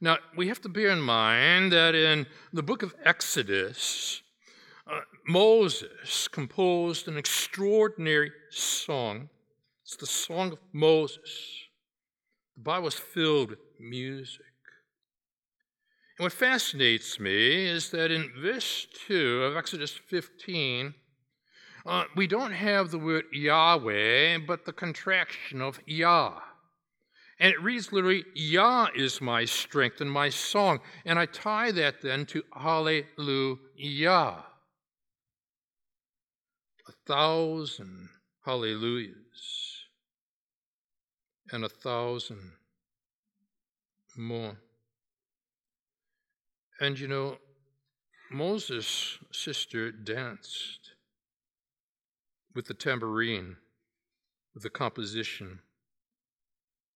Now, 0.00 0.16
we 0.34 0.48
have 0.48 0.62
to 0.62 0.68
bear 0.70 0.88
in 0.88 1.00
mind 1.00 1.72
that 1.72 1.94
in 1.94 2.26
the 2.54 2.62
book 2.62 2.82
of 2.82 2.94
Exodus, 3.04 4.22
uh, 4.90 5.00
Moses 5.26 6.26
composed 6.28 7.06
an 7.06 7.18
extraordinary 7.18 8.32
song. 8.48 9.28
It's 9.88 9.96
the 9.96 10.04
Song 10.04 10.52
of 10.52 10.58
Moses. 10.74 11.64
The 12.58 12.62
Bible 12.62 12.88
is 12.88 12.94
filled 12.94 13.48
with 13.48 13.58
music. 13.80 14.44
And 16.18 16.24
what 16.24 16.32
fascinates 16.34 17.18
me 17.18 17.64
is 17.64 17.90
that 17.92 18.10
in 18.10 18.30
verse 18.38 18.86
2 19.06 19.44
of 19.44 19.56
Exodus 19.56 19.92
15, 19.92 20.92
uh, 21.86 22.04
we 22.14 22.26
don't 22.26 22.52
have 22.52 22.90
the 22.90 22.98
word 22.98 23.24
Yahweh, 23.32 24.40
but 24.46 24.66
the 24.66 24.74
contraction 24.74 25.62
of 25.62 25.80
Yah. 25.86 26.38
And 27.40 27.54
it 27.54 27.62
reads 27.62 27.90
literally, 27.90 28.26
Yah 28.34 28.88
is 28.94 29.22
my 29.22 29.46
strength 29.46 30.02
and 30.02 30.12
my 30.12 30.28
song. 30.28 30.80
And 31.06 31.18
I 31.18 31.24
tie 31.24 31.72
that 31.72 32.02
then 32.02 32.26
to 32.26 32.42
Hallelujah. 32.54 33.06
A 36.86 36.92
thousand 37.06 38.10
hallelujahs 38.44 39.77
and 41.52 41.64
a 41.64 41.68
thousand 41.68 42.52
more. 44.16 44.56
And 46.80 46.98
you 46.98 47.08
know, 47.08 47.38
Moses' 48.30 49.18
sister 49.32 49.90
danced 49.90 50.92
with 52.54 52.66
the 52.66 52.74
tambourine, 52.74 53.56
with 54.54 54.62
the 54.62 54.70
composition 54.70 55.60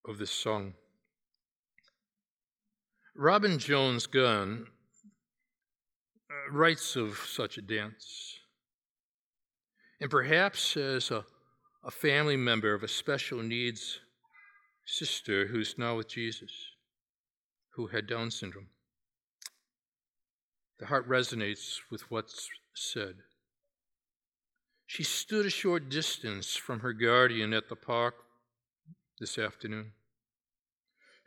of 0.06 0.18
this 0.18 0.30
song. 0.30 0.74
Robin 3.14 3.58
Jones 3.58 4.06
Gunn 4.06 4.66
uh, 6.30 6.52
writes 6.52 6.96
of 6.96 7.18
such 7.18 7.58
a 7.58 7.62
dance. 7.62 8.38
And 10.00 10.10
perhaps 10.10 10.76
as 10.76 11.10
a, 11.10 11.24
a 11.84 11.90
family 11.90 12.36
member 12.36 12.74
of 12.74 12.82
a 12.82 12.88
special 12.88 13.42
needs 13.42 14.00
sister 14.84 15.46
who's 15.46 15.76
now 15.78 15.96
with 15.96 16.08
Jesus, 16.08 16.52
who 17.70 17.88
had 17.88 18.06
Down 18.06 18.30
syndrome, 18.30 18.68
the 20.78 20.86
heart 20.86 21.08
resonates 21.08 21.78
with 21.90 22.10
what's 22.10 22.48
said. 22.74 23.16
She 24.86 25.04
stood 25.04 25.46
a 25.46 25.50
short 25.50 25.88
distance 25.88 26.56
from 26.56 26.80
her 26.80 26.92
guardian 26.92 27.52
at 27.54 27.68
the 27.68 27.76
park 27.76 28.14
this 29.18 29.38
afternoon. 29.38 29.92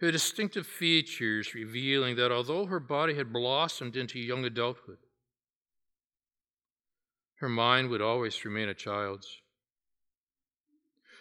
Her 0.02 0.12
distinctive 0.12 0.68
features 0.68 1.56
revealing 1.56 2.18
that 2.18 2.32
although 2.32 2.66
her 2.66 2.82
body 2.82 3.16
had 3.16 3.32
blossomed 3.32 3.96
into 3.96 4.20
young 4.20 4.44
adulthood, 4.44 4.98
her 7.36 7.50
mind 7.50 7.90
would 7.90 8.02
always 8.02 8.44
remain 8.44 8.70
a 8.70 8.74
child's. 8.74 9.42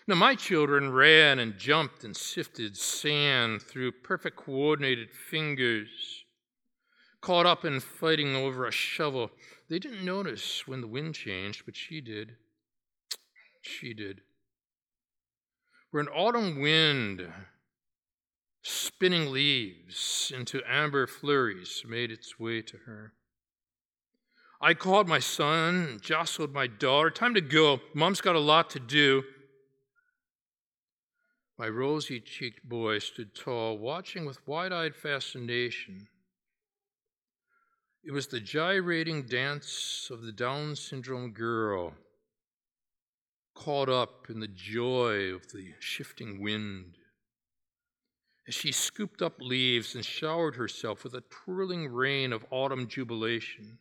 Now, 0.07 0.17
my 0.17 0.35
children 0.35 0.93
ran 0.93 1.39
and 1.39 1.59
jumped 1.59 2.05
and 2.05 2.15
sifted 2.15 2.77
sand 2.77 3.63
through 3.63 3.93
perfect 3.93 4.37
coordinated 4.37 5.11
fingers, 5.11 6.25
caught 7.23 7.47
up 7.47 7.65
in 7.65 7.81
fighting 7.81 8.37
over 8.37 8.67
a 8.67 8.73
shovel. 8.73 9.31
They 9.71 9.79
didn't 9.79 10.05
notice 10.05 10.69
when 10.69 10.83
the 10.83 10.87
wind 10.87 11.15
changed, 11.15 11.65
but 11.65 11.75
she 11.75 12.01
did. 12.03 12.33
She 13.63 13.95
did 13.95 14.21
where 15.95 16.01
an 16.03 16.09
autumn 16.09 16.59
wind, 16.59 17.25
spinning 18.63 19.31
leaves 19.31 20.33
into 20.37 20.61
amber 20.69 21.07
flurries, 21.07 21.85
made 21.87 22.11
its 22.11 22.37
way 22.37 22.61
to 22.61 22.79
her. 22.79 23.13
I 24.61 24.75
called 24.75 25.07
my 25.07 25.21
son, 25.21 26.01
jostled 26.03 26.53
my 26.53 26.67
daughter. 26.67 27.11
Time 27.11 27.33
to 27.35 27.41
go. 27.41 27.79
Mom's 27.95 28.21
got 28.21 28.35
a 28.35 28.41
lot 28.41 28.71
to 28.71 28.81
do. 28.81 29.23
My 31.57 31.69
rosy 31.69 32.21
cheeked 32.21 32.69
boy 32.69 32.99
stood 32.99 33.35
tall, 33.35 33.79
watching 33.79 34.27
with 34.27 34.47
wide 34.47 34.73
eyed 34.73 34.97
fascination. 34.97 36.09
It 38.03 38.11
was 38.13 38.27
the 38.27 38.41
gyrating 38.41 39.23
dance 39.23 40.09
of 40.11 40.23
the 40.23 40.33
Down 40.33 40.77
syndrome 40.77 41.33
girl 41.33 41.95
caught 43.55 43.89
up 43.89 44.29
in 44.29 44.41
the 44.41 44.49
joy 44.49 45.33
of 45.33 45.53
the 45.53 45.75
shifting 45.79 46.41
wind. 46.41 46.97
As 48.47 48.55
she 48.55 48.73
scooped 48.73 49.23
up 49.23 49.41
leaves 49.41 49.95
and 49.95 50.05
showered 50.05 50.57
herself 50.57 51.05
with 51.05 51.15
a 51.15 51.23
twirling 51.23 51.89
rain 51.89 52.33
of 52.33 52.45
autumn 52.51 52.89
jubilation. 52.89 53.79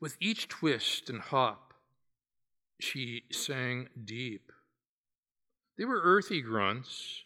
With 0.00 0.16
each 0.18 0.48
twist 0.48 1.08
and 1.08 1.20
hop, 1.20 1.65
she 2.78 3.24
sang 3.32 3.88
deep. 4.04 4.52
They 5.78 5.84
were 5.84 6.00
earthy 6.02 6.40
grunts, 6.40 7.22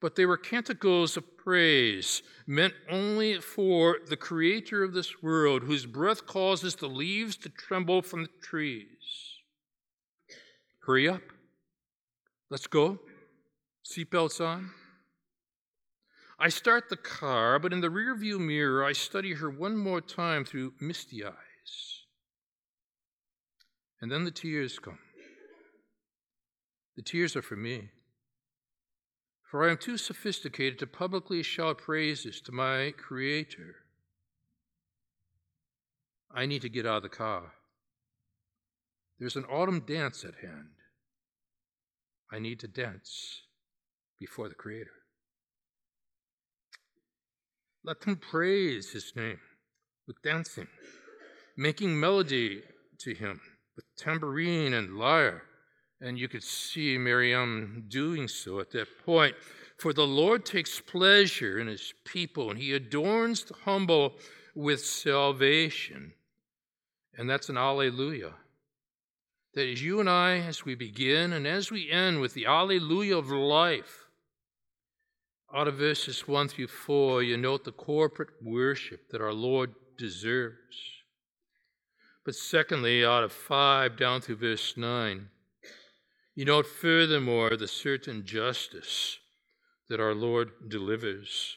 but 0.00 0.16
they 0.16 0.26
were 0.26 0.36
canticles 0.36 1.16
of 1.16 1.36
praise 1.36 2.22
meant 2.46 2.74
only 2.90 3.40
for 3.40 3.98
the 4.08 4.16
creator 4.16 4.82
of 4.82 4.92
this 4.92 5.22
world, 5.22 5.62
whose 5.64 5.86
breath 5.86 6.26
causes 6.26 6.76
the 6.76 6.88
leaves 6.88 7.36
to 7.38 7.48
tremble 7.48 8.02
from 8.02 8.22
the 8.22 8.30
trees. 8.42 8.86
Hurry 10.86 11.08
up. 11.08 11.22
Let's 12.50 12.66
go. 12.66 12.98
Seatbelts 13.84 14.44
on. 14.44 14.70
I 16.38 16.48
start 16.48 16.88
the 16.88 16.96
car, 16.96 17.58
but 17.58 17.72
in 17.72 17.80
the 17.80 17.88
rearview 17.88 18.38
mirror, 18.38 18.84
I 18.84 18.92
study 18.92 19.34
her 19.34 19.50
one 19.50 19.76
more 19.76 20.00
time 20.00 20.44
through 20.44 20.74
misty 20.80 21.24
eyes. 21.24 21.97
And 24.00 24.10
then 24.10 24.24
the 24.24 24.30
tears 24.30 24.78
come. 24.78 24.98
The 26.96 27.02
tears 27.02 27.36
are 27.36 27.42
for 27.42 27.56
me 27.56 27.90
for 29.50 29.66
I 29.66 29.70
am 29.70 29.78
too 29.78 29.96
sophisticated 29.96 30.78
to 30.78 30.86
publicly 30.86 31.42
shout 31.42 31.78
praises 31.78 32.40
to 32.42 32.52
my 32.52 32.92
Creator. 32.98 33.76
I 36.30 36.44
need 36.44 36.60
to 36.62 36.68
get 36.68 36.84
out 36.84 36.98
of 36.98 37.02
the 37.04 37.08
car. 37.08 37.52
There's 39.18 39.36
an 39.36 39.46
autumn 39.46 39.80
dance 39.80 40.22
at 40.22 40.46
hand. 40.46 40.68
I 42.30 42.38
need 42.38 42.60
to 42.60 42.68
dance 42.68 43.40
before 44.20 44.50
the 44.50 44.54
Creator. 44.54 44.90
Let 47.82 48.02
them 48.02 48.16
praise 48.16 48.90
His 48.90 49.14
name 49.16 49.40
with 50.06 50.20
dancing, 50.22 50.68
making 51.56 51.98
melody 51.98 52.62
to 52.98 53.14
Him 53.14 53.40
with 53.78 53.86
tambourine 53.96 54.74
and 54.74 54.98
lyre 54.98 55.44
and 56.00 56.18
you 56.18 56.28
could 56.28 56.44
see 56.44 56.96
Miriam 56.96 57.84
doing 57.88 58.28
so 58.28 58.60
at 58.60 58.70
that 58.72 58.86
point. 59.04 59.34
For 59.78 59.92
the 59.92 60.06
Lord 60.06 60.44
takes 60.44 60.80
pleasure 60.80 61.58
in 61.58 61.66
his 61.66 61.92
people, 62.04 62.50
and 62.50 62.58
he 62.58 62.72
adorns 62.74 63.44
the 63.44 63.54
humble 63.64 64.14
with 64.54 64.84
salvation. 64.84 66.12
And 67.16 67.28
that's 67.28 67.48
an 67.48 67.56
alleluia. 67.56 68.32
That 69.54 69.66
is 69.68 69.82
you 69.82 70.00
and 70.00 70.10
I, 70.10 70.38
as 70.38 70.64
we 70.64 70.74
begin 70.74 71.32
and 71.32 71.46
as 71.46 71.70
we 71.70 71.90
end 71.90 72.20
with 72.20 72.34
the 72.34 72.46
alleluia 72.46 73.16
of 73.16 73.30
life, 73.30 74.08
out 75.54 75.66
of 75.66 75.76
verses 75.76 76.28
1 76.28 76.48
through 76.48 76.68
4, 76.68 77.22
you 77.22 77.36
note 77.36 77.64
the 77.64 77.72
corporate 77.72 78.28
worship 78.42 79.08
that 79.10 79.20
our 79.20 79.32
Lord 79.32 79.74
deserves. 79.96 80.97
But 82.28 82.34
secondly, 82.34 83.02
out 83.02 83.24
of 83.24 83.32
5 83.32 83.96
down 83.96 84.20
through 84.20 84.36
verse 84.36 84.76
9, 84.76 85.30
you 86.34 86.44
note 86.44 86.66
furthermore 86.66 87.56
the 87.56 87.66
certain 87.66 88.26
justice 88.26 89.18
that 89.88 89.98
our 89.98 90.14
Lord 90.14 90.50
delivers. 90.68 91.56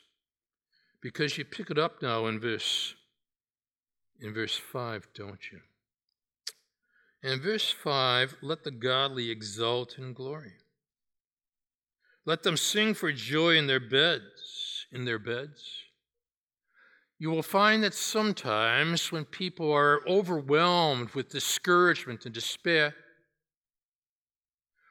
Because 1.01 1.38
you 1.38 1.43
pick 1.43 1.71
it 1.71 1.77
up 1.77 2.01
now 2.01 2.25
in 2.27 2.39
verse 2.39 2.95
in 4.21 4.34
verse 4.34 4.55
5, 4.55 5.10
don't 5.13 5.41
you? 5.51 5.60
In 7.21 7.41
verse 7.41 7.69
5, 7.69 8.38
let 8.41 8.63
the 8.63 8.71
godly 8.71 9.29
exult 9.29 9.97
in 9.97 10.13
glory. 10.13 10.53
Let 12.23 12.43
them 12.43 12.55
sing 12.55 12.93
for 12.93 13.12
joy 13.12 13.57
in 13.57 13.67
their 13.67 13.81
beds, 13.81 14.86
in 14.89 15.03
their 15.03 15.19
beds. 15.19 15.84
You 17.21 17.29
will 17.29 17.43
find 17.43 17.84
that 17.84 17.93
sometimes 17.93 19.12
when 19.12 19.25
people 19.25 19.71
are 19.71 20.01
overwhelmed 20.07 21.12
with 21.12 21.29
discouragement 21.29 22.25
and 22.25 22.34
despair, 22.34 22.95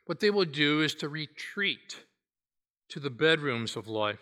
what 0.06 0.20
they 0.20 0.30
will 0.30 0.44
do 0.44 0.80
is 0.80 0.94
to 0.94 1.08
retreat 1.08 2.04
to 2.90 3.00
the 3.00 3.10
bedrooms 3.10 3.74
of 3.74 3.88
life, 3.88 4.20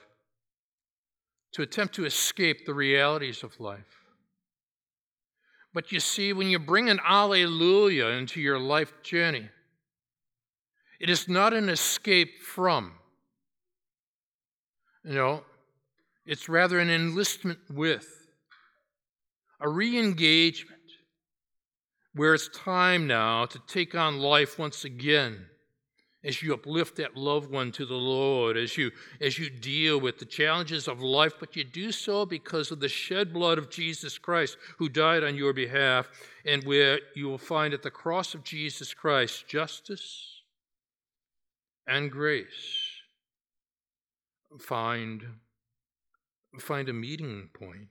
to 1.52 1.60
attempt 1.60 1.96
to 1.96 2.06
escape 2.06 2.64
the 2.64 2.72
realities 2.72 3.42
of 3.42 3.60
life. 3.60 4.06
But 5.74 5.92
you 5.92 6.00
see, 6.00 6.32
when 6.32 6.48
you 6.48 6.58
bring 6.58 6.88
an 6.88 7.00
alleluia 7.04 8.06
into 8.16 8.40
your 8.40 8.58
life 8.58 8.94
journey, 9.02 9.50
it 10.98 11.10
is 11.10 11.28
not 11.28 11.52
an 11.52 11.68
escape 11.68 12.40
from, 12.40 12.94
You 15.04 15.12
know, 15.12 15.44
it's 16.28 16.48
rather 16.48 16.78
an 16.78 16.90
enlistment 16.90 17.58
with, 17.70 18.28
a 19.60 19.68
re 19.68 19.98
engagement, 19.98 20.74
where 22.14 22.34
it's 22.34 22.50
time 22.50 23.06
now 23.06 23.46
to 23.46 23.58
take 23.66 23.94
on 23.94 24.18
life 24.18 24.58
once 24.58 24.84
again 24.84 25.46
as 26.24 26.42
you 26.42 26.52
uplift 26.52 26.96
that 26.96 27.16
loved 27.16 27.50
one 27.50 27.72
to 27.72 27.86
the 27.86 27.94
Lord, 27.94 28.58
as 28.58 28.76
you, 28.76 28.90
as 29.20 29.38
you 29.38 29.48
deal 29.48 29.98
with 29.98 30.18
the 30.18 30.26
challenges 30.26 30.86
of 30.86 31.00
life, 31.00 31.32
but 31.40 31.56
you 31.56 31.64
do 31.64 31.92
so 31.92 32.26
because 32.26 32.70
of 32.70 32.80
the 32.80 32.88
shed 32.88 33.32
blood 33.32 33.56
of 33.56 33.70
Jesus 33.70 34.18
Christ 34.18 34.58
who 34.76 34.90
died 34.90 35.24
on 35.24 35.34
your 35.34 35.54
behalf, 35.54 36.10
and 36.44 36.62
where 36.64 37.00
you 37.14 37.26
will 37.26 37.38
find 37.38 37.72
at 37.72 37.82
the 37.82 37.90
cross 37.90 38.34
of 38.34 38.44
Jesus 38.44 38.92
Christ 38.92 39.48
justice 39.48 40.42
and 41.86 42.10
grace. 42.10 42.46
Find, 44.58 45.24
find 46.62 46.88
a 46.88 46.92
meeting 46.92 47.50
point 47.52 47.88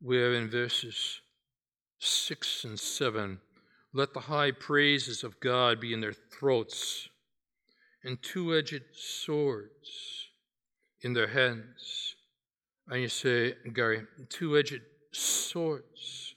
where 0.00 0.34
in 0.34 0.48
verses 0.48 1.20
6 1.98 2.64
and 2.64 2.78
7 2.78 3.40
let 3.92 4.12
the 4.12 4.20
high 4.20 4.50
praises 4.50 5.24
of 5.24 5.40
God 5.40 5.80
be 5.80 5.92
in 5.92 6.00
their 6.00 6.12
throats, 6.12 7.08
and 8.04 8.22
two 8.22 8.56
edged 8.56 8.82
swords 8.94 10.28
in 11.00 11.14
their 11.14 11.28
hands. 11.28 12.14
And 12.88 13.02
you 13.02 13.08
say, 13.08 13.54
Gary, 13.72 14.02
two 14.28 14.56
edged 14.58 14.82
swords. 15.12 16.34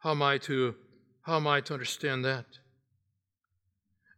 How 0.00 0.10
am 0.10 0.22
I 0.22 0.38
to 0.38 0.74
how 1.22 1.36
am 1.36 1.46
I 1.48 1.60
to 1.62 1.72
understand 1.72 2.24
that? 2.24 2.46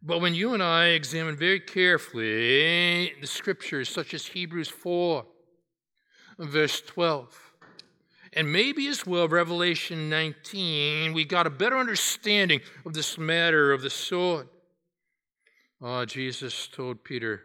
But 0.02 0.20
when 0.20 0.34
you 0.34 0.54
and 0.54 0.62
I 0.62 0.88
examine 0.88 1.36
very 1.36 1.60
carefully 1.60 3.12
the 3.20 3.26
scriptures, 3.26 3.88
such 3.88 4.14
as 4.14 4.26
Hebrews 4.26 4.68
4, 4.68 5.26
verse 6.38 6.80
12, 6.82 7.48
and 8.34 8.52
maybe 8.52 8.86
as 8.88 9.06
well 9.06 9.26
Revelation 9.26 10.08
19, 10.08 11.12
we 11.12 11.24
got 11.24 11.46
a 11.46 11.50
better 11.50 11.76
understanding 11.76 12.60
of 12.86 12.94
this 12.94 13.18
matter 13.18 13.72
of 13.72 13.82
the 13.82 13.90
sword. 13.90 14.48
Oh, 15.80 16.04
Jesus 16.04 16.68
told 16.68 17.02
Peter, 17.04 17.42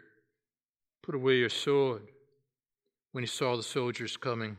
Put 1.02 1.14
away 1.14 1.36
your 1.36 1.50
sword 1.50 2.02
when 3.12 3.22
he 3.22 3.28
saw 3.28 3.56
the 3.56 3.62
soldiers 3.62 4.16
coming. 4.16 4.56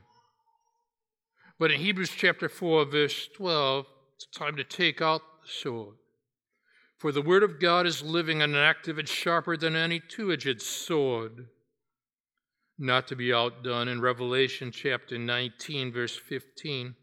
But 1.58 1.72
in 1.72 1.80
Hebrews 1.80 2.12
chapter 2.16 2.50
4, 2.50 2.86
verse 2.86 3.30
12, 3.36 3.86
it's 4.16 4.28
time 4.28 4.56
to 4.58 4.64
take 4.64 5.02
out 5.02 5.22
the 5.42 5.50
sword. 5.50 5.96
For 6.98 7.12
the 7.12 7.22
word 7.22 7.44
of 7.44 7.60
God 7.60 7.86
is 7.86 8.02
living 8.02 8.42
and 8.42 8.56
active 8.56 8.98
and 8.98 9.08
sharper 9.08 9.58
than 9.58 9.76
any 9.76 10.00
two 10.00 10.32
edged 10.32 10.62
sword 10.62 11.48
not 12.78 13.08
to 13.08 13.16
be 13.16 13.34
outdone 13.34 13.88
in 13.88 14.02
Revelation 14.02 14.72
chapter 14.72 15.18
19, 15.18 15.92
verse 15.92 16.18
15. 16.18 16.96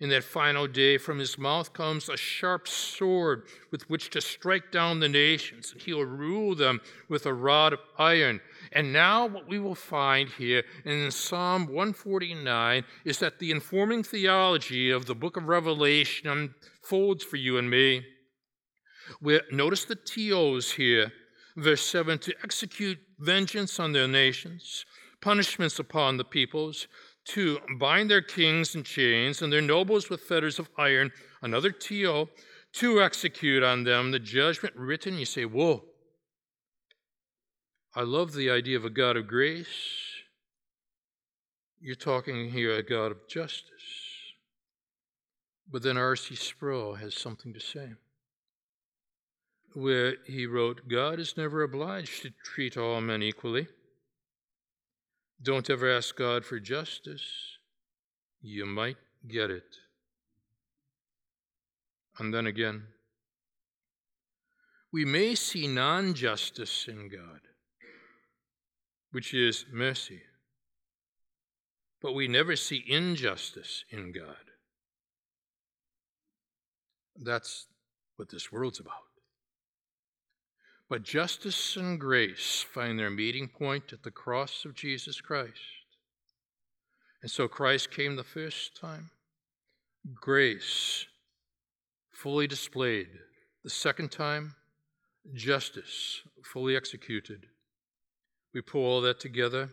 In 0.00 0.08
that 0.08 0.24
final 0.24 0.66
day, 0.66 0.98
from 0.98 1.18
his 1.18 1.38
mouth 1.38 1.72
comes 1.72 2.08
a 2.08 2.16
sharp 2.16 2.66
sword 2.66 3.44
with 3.70 3.88
which 3.88 4.10
to 4.10 4.20
strike 4.20 4.72
down 4.72 5.00
the 5.00 5.08
nations, 5.08 5.72
and 5.72 5.80
he 5.80 5.92
will 5.92 6.04
rule 6.04 6.54
them 6.54 6.80
with 7.08 7.26
a 7.26 7.32
rod 7.32 7.72
of 7.72 7.78
iron. 7.96 8.40
And 8.72 8.92
now, 8.92 9.26
what 9.26 9.48
we 9.48 9.58
will 9.58 9.76
find 9.76 10.28
here 10.28 10.64
in 10.84 11.10
Psalm 11.10 11.66
149 11.66 12.84
is 13.04 13.18
that 13.18 13.38
the 13.38 13.50
informing 13.50 14.02
theology 14.02 14.90
of 14.90 15.06
the 15.06 15.14
book 15.14 15.36
of 15.36 15.44
Revelation 15.44 16.28
unfolds 16.82 17.22
for 17.22 17.36
you 17.36 17.56
and 17.56 17.70
me. 17.70 18.04
We 19.20 19.40
notice 19.50 19.84
the 19.84 19.96
TOs 19.96 20.72
here, 20.72 21.12
verse 21.56 21.84
7 21.86 22.18
to 22.18 22.34
execute 22.42 22.98
vengeance 23.18 23.78
on 23.78 23.92
their 23.92 24.08
nations, 24.08 24.84
punishments 25.20 25.78
upon 25.78 26.16
the 26.16 26.24
peoples, 26.24 26.86
to 27.24 27.58
bind 27.78 28.10
their 28.10 28.20
kings 28.20 28.74
in 28.74 28.82
chains 28.82 29.40
and 29.40 29.52
their 29.52 29.62
nobles 29.62 30.10
with 30.10 30.20
fetters 30.20 30.58
of 30.58 30.68
iron, 30.76 31.10
another 31.42 31.70
TO, 31.70 32.28
to 32.74 33.02
execute 33.02 33.62
on 33.62 33.84
them 33.84 34.10
the 34.10 34.18
judgment 34.18 34.74
written. 34.76 35.18
You 35.18 35.24
say, 35.24 35.44
Whoa. 35.44 35.84
I 37.96 38.02
love 38.02 38.32
the 38.32 38.50
idea 38.50 38.76
of 38.76 38.84
a 38.84 38.90
God 38.90 39.16
of 39.16 39.28
grace. 39.28 39.66
You're 41.80 41.94
talking 41.94 42.50
here 42.50 42.74
a 42.74 42.82
God 42.82 43.12
of 43.12 43.28
justice. 43.28 43.70
But 45.70 45.82
then 45.82 45.96
R.C. 45.96 46.34
Sproul 46.34 46.94
has 46.94 47.14
something 47.14 47.52
to 47.54 47.60
say, 47.60 47.92
where 49.74 50.16
he 50.26 50.46
wrote, 50.46 50.88
God 50.88 51.18
is 51.18 51.36
never 51.36 51.62
obliged 51.62 52.22
to 52.22 52.30
treat 52.44 52.76
all 52.76 53.00
men 53.00 53.22
equally. 53.22 53.66
Don't 55.42 55.68
ever 55.68 55.90
ask 55.90 56.16
God 56.16 56.44
for 56.44 56.60
justice. 56.60 57.24
You 58.40 58.66
might 58.66 58.96
get 59.28 59.50
it. 59.50 59.76
And 62.18 62.32
then 62.32 62.46
again, 62.46 62.84
we 64.92 65.04
may 65.04 65.34
see 65.34 65.66
non 65.66 66.14
justice 66.14 66.86
in 66.88 67.08
God, 67.08 67.40
which 69.10 69.34
is 69.34 69.66
mercy, 69.72 70.22
but 72.00 72.12
we 72.12 72.28
never 72.28 72.54
see 72.54 72.84
injustice 72.86 73.84
in 73.90 74.12
God. 74.12 74.36
That's 77.16 77.66
what 78.16 78.28
this 78.28 78.52
world's 78.52 78.78
about. 78.78 79.13
But 80.94 81.02
justice 81.02 81.74
and 81.74 81.98
grace 81.98 82.64
find 82.72 82.96
their 82.96 83.10
meeting 83.10 83.48
point 83.48 83.92
at 83.92 84.04
the 84.04 84.12
cross 84.12 84.64
of 84.64 84.76
Jesus 84.76 85.20
Christ. 85.20 85.58
And 87.20 87.28
so 87.28 87.48
Christ 87.48 87.90
came 87.90 88.14
the 88.14 88.22
first 88.22 88.76
time. 88.80 89.10
Grace 90.14 91.06
fully 92.12 92.46
displayed. 92.46 93.08
The 93.64 93.70
second 93.70 94.12
time, 94.12 94.54
justice 95.34 96.20
fully 96.44 96.76
executed. 96.76 97.48
We 98.54 98.60
pull 98.60 98.84
all 98.84 99.00
that 99.00 99.18
together, 99.18 99.70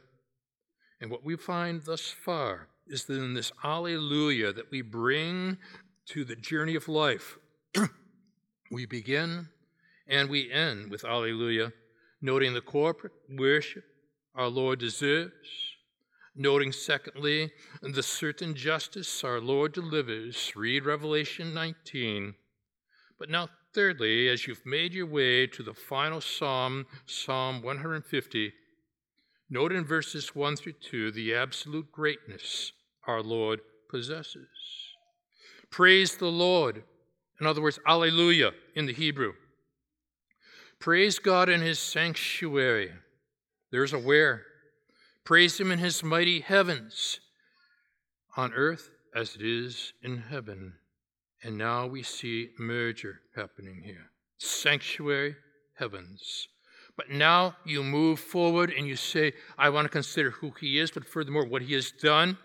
and 0.99 1.11
what 1.11 1.23
we 1.23 1.35
find 1.35 1.83
thus 1.83 2.09
far 2.09 2.67
is 2.87 3.05
that 3.05 3.21
in 3.21 3.35
this 3.35 3.51
Alleluia 3.63 4.53
that 4.53 4.71
we 4.71 4.81
bring 4.81 5.59
to 6.07 6.25
the 6.25 6.35
journey 6.35 6.73
of 6.73 6.87
life, 6.87 7.37
we 8.71 8.87
begin 8.87 9.49
and 10.11 10.29
we 10.29 10.51
end 10.51 10.91
with 10.91 11.05
Alleluia, 11.05 11.71
noting 12.21 12.53
the 12.53 12.61
corporate 12.61 13.13
worship 13.29 13.85
our 14.35 14.49
Lord 14.49 14.79
deserves, 14.79 15.31
noting, 16.35 16.73
secondly, 16.73 17.51
the 17.81 18.03
certain 18.03 18.53
justice 18.53 19.23
our 19.23 19.39
Lord 19.39 19.71
delivers. 19.71 20.53
Read 20.55 20.85
Revelation 20.85 21.53
19. 21.53 22.35
But 23.17 23.29
now, 23.29 23.47
thirdly, 23.73 24.27
as 24.27 24.45
you've 24.45 24.65
made 24.65 24.93
your 24.93 25.05
way 25.05 25.47
to 25.47 25.63
the 25.63 25.73
final 25.73 26.19
psalm, 26.19 26.85
Psalm 27.05 27.61
150, 27.61 28.53
note 29.49 29.71
in 29.71 29.85
verses 29.85 30.35
1 30.35 30.57
through 30.57 30.73
2 30.73 31.11
the 31.11 31.33
absolute 31.33 31.89
greatness 31.91 32.73
our 33.07 33.21
Lord 33.21 33.61
possesses. 33.89 34.47
Praise 35.69 36.17
the 36.17 36.27
Lord. 36.27 36.83
In 37.39 37.47
other 37.47 37.61
words, 37.61 37.79
Alleluia 37.87 38.51
in 38.75 38.85
the 38.85 38.93
Hebrew. 38.93 39.33
Praise 40.81 41.19
God 41.19 41.47
in 41.47 41.61
his 41.61 41.77
sanctuary. 41.77 42.91
There's 43.71 43.93
a 43.93 43.99
where. 43.99 44.41
Praise 45.23 45.59
him 45.59 45.71
in 45.71 45.77
his 45.77 46.03
mighty 46.03 46.39
heavens, 46.39 47.19
on 48.35 48.51
earth 48.53 48.89
as 49.15 49.35
it 49.35 49.43
is 49.43 49.93
in 50.01 50.17
heaven. 50.17 50.73
And 51.43 51.55
now 51.55 51.85
we 51.85 52.01
see 52.01 52.49
merger 52.57 53.19
happening 53.35 53.83
here 53.85 54.09
sanctuary, 54.39 55.35
heavens. 55.77 56.47
But 56.97 57.11
now 57.11 57.55
you 57.63 57.83
move 57.83 58.19
forward 58.19 58.73
and 58.75 58.87
you 58.87 58.95
say, 58.95 59.33
I 59.59 59.69
want 59.69 59.85
to 59.85 59.89
consider 59.89 60.31
who 60.31 60.51
he 60.59 60.79
is, 60.79 60.89
but 60.89 61.05
furthermore, 61.05 61.45
what 61.45 61.61
he 61.61 61.75
has 61.75 61.91
done. 61.91 62.39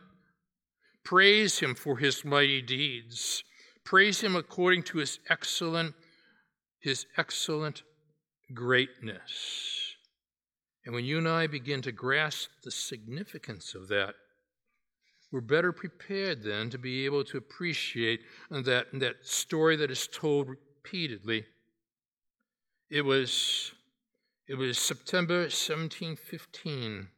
Praise 1.05 1.59
him 1.59 1.75
for 1.75 1.97
his 1.97 2.23
mighty 2.23 2.61
deeds. 2.61 3.43
Praise 3.83 4.21
him 4.21 4.37
according 4.37 4.83
to 4.85 4.99
his 4.99 5.21
excellent, 5.31 5.95
his 6.81 7.07
excellent 7.17 7.83
greatness. 8.55 9.95
And 10.85 10.95
when 10.95 11.05
you 11.05 11.19
and 11.19 11.29
I 11.29 11.47
begin 11.47 11.83
to 11.83 11.93
grasp 11.93 12.49
the 12.63 12.71
significance 12.71 13.75
of 13.75 13.89
that, 13.89 14.15
we're 15.33 15.41
better 15.41 15.73
prepared 15.73 16.45
then 16.45 16.71
to 16.71 16.79
be 16.79 17.05
able 17.05 17.25
to 17.25 17.37
appreciate 17.37 18.21
that, 18.51 18.87
that 18.93 19.27
story 19.27 19.77
that 19.77 19.91
is 19.91 20.07
told 20.07 20.49
repeatedly. 20.49 21.45
It 22.89 23.05
was, 23.05 23.73
it 24.47 24.55
was 24.55 24.79
September 24.79 25.41
1715, 25.41 27.09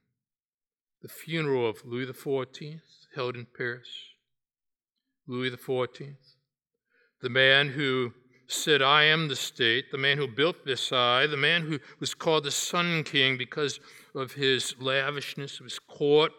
the 1.02 1.08
funeral 1.08 1.68
of 1.68 1.84
Louis 1.84 2.06
XIV, 2.06 2.80
held 3.14 3.36
in 3.36 3.46
Paris. 3.54 3.88
Louis 5.26 5.50
XIV, 5.50 6.16
the 7.20 7.28
man 7.28 7.68
who 7.68 8.14
said, 8.48 8.82
I 8.82 9.04
am 9.04 9.28
the 9.28 9.36
state, 9.36 9.90
the 9.90 9.98
man 9.98 10.18
who 10.18 10.26
built 10.26 10.64
Versailles, 10.64 11.26
the 11.26 11.36
man 11.36 11.62
who 11.62 11.78
was 12.00 12.14
called 12.14 12.44
the 12.44 12.50
Sun 12.50 13.04
King 13.04 13.38
because 13.38 13.78
of 14.14 14.32
his 14.32 14.74
lavishness 14.80 15.60
of 15.60 15.64
his 15.64 15.78
court, 15.78 16.32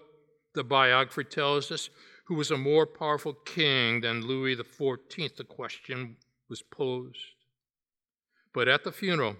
the 0.53 0.63
biographer 0.63 1.23
tells 1.23 1.71
us, 1.71 1.89
who 2.25 2.35
was 2.35 2.51
a 2.51 2.57
more 2.57 2.85
powerful 2.85 3.33
king 3.33 4.01
than 4.01 4.25
Louis 4.25 4.55
XIV, 4.55 5.35
the 5.35 5.43
question 5.43 6.17
was 6.49 6.61
posed. 6.61 7.17
But 8.53 8.67
at 8.67 8.83
the 8.83 8.91
funeral, 8.91 9.35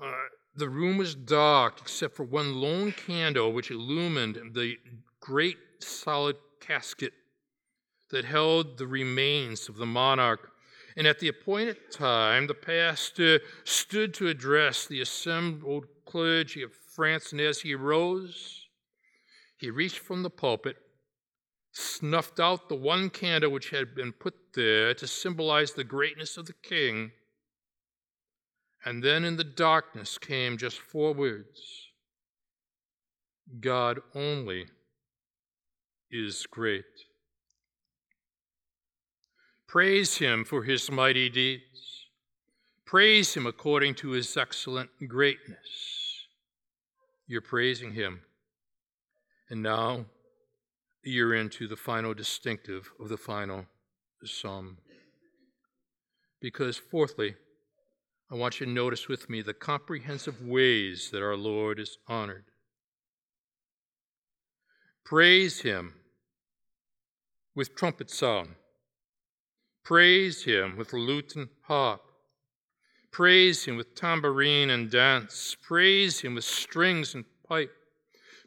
uh, 0.00 0.12
the 0.54 0.68
room 0.68 0.98
was 0.98 1.14
dark 1.14 1.80
except 1.80 2.16
for 2.16 2.24
one 2.24 2.60
lone 2.60 2.92
candle 2.92 3.52
which 3.52 3.70
illumined 3.70 4.54
the 4.54 4.76
great 5.20 5.58
solid 5.80 6.36
casket 6.60 7.12
that 8.10 8.24
held 8.24 8.78
the 8.78 8.86
remains 8.86 9.68
of 9.68 9.76
the 9.76 9.86
monarch. 9.86 10.50
And 10.98 11.06
at 11.06 11.20
the 11.20 11.28
appointed 11.28 11.92
time, 11.92 12.48
the 12.48 12.54
pastor 12.54 13.38
stood 13.62 14.12
to 14.14 14.26
address 14.26 14.84
the 14.84 15.00
assembled 15.00 15.86
clergy 16.04 16.60
of 16.60 16.72
France, 16.74 17.30
and 17.30 17.40
as 17.40 17.60
he 17.60 17.76
rose, 17.76 18.66
he 19.56 19.70
reached 19.70 20.00
from 20.00 20.24
the 20.24 20.30
pulpit, 20.30 20.76
snuffed 21.70 22.40
out 22.40 22.68
the 22.68 22.74
one 22.74 23.10
candle 23.10 23.52
which 23.52 23.70
had 23.70 23.94
been 23.94 24.10
put 24.10 24.34
there 24.54 24.92
to 24.94 25.06
symbolize 25.06 25.70
the 25.70 25.84
greatness 25.84 26.36
of 26.36 26.46
the 26.46 26.52
king, 26.64 27.12
and 28.84 29.00
then 29.00 29.22
in 29.22 29.36
the 29.36 29.44
darkness 29.44 30.18
came 30.18 30.58
just 30.58 30.80
four 30.80 31.14
words 31.14 31.92
God 33.60 34.00
only 34.16 34.66
is 36.10 36.44
great. 36.50 36.84
Praise 39.68 40.16
him 40.16 40.44
for 40.44 40.62
his 40.62 40.90
mighty 40.90 41.28
deeds. 41.28 42.06
Praise 42.86 43.34
him 43.34 43.46
according 43.46 43.94
to 43.96 44.12
his 44.12 44.34
excellent 44.34 44.88
greatness. 45.06 46.26
You're 47.26 47.42
praising 47.42 47.92
him. 47.92 48.22
And 49.50 49.62
now 49.62 50.06
you're 51.02 51.34
into 51.34 51.68
the 51.68 51.76
final 51.76 52.14
distinctive 52.14 52.90
of 52.98 53.10
the 53.10 53.18
final 53.18 53.66
psalm. 54.24 54.78
Because, 56.40 56.78
fourthly, 56.78 57.34
I 58.30 58.36
want 58.36 58.60
you 58.60 58.66
to 58.66 58.72
notice 58.72 59.06
with 59.06 59.28
me 59.28 59.42
the 59.42 59.52
comprehensive 59.52 60.40
ways 60.40 61.10
that 61.12 61.22
our 61.22 61.36
Lord 61.36 61.78
is 61.78 61.98
honored. 62.08 62.44
Praise 65.04 65.60
him 65.60 65.92
with 67.54 67.74
trumpet 67.74 68.10
sound. 68.10 68.54
Praise 69.88 70.44
him 70.44 70.76
with 70.76 70.92
lute 70.92 71.34
and 71.34 71.48
harp. 71.62 72.02
Praise 73.10 73.64
him 73.64 73.78
with 73.78 73.94
tambourine 73.94 74.68
and 74.68 74.90
dance. 74.90 75.56
Praise 75.62 76.20
him 76.20 76.34
with 76.34 76.44
strings 76.44 77.14
and 77.14 77.24
pipe. 77.48 77.72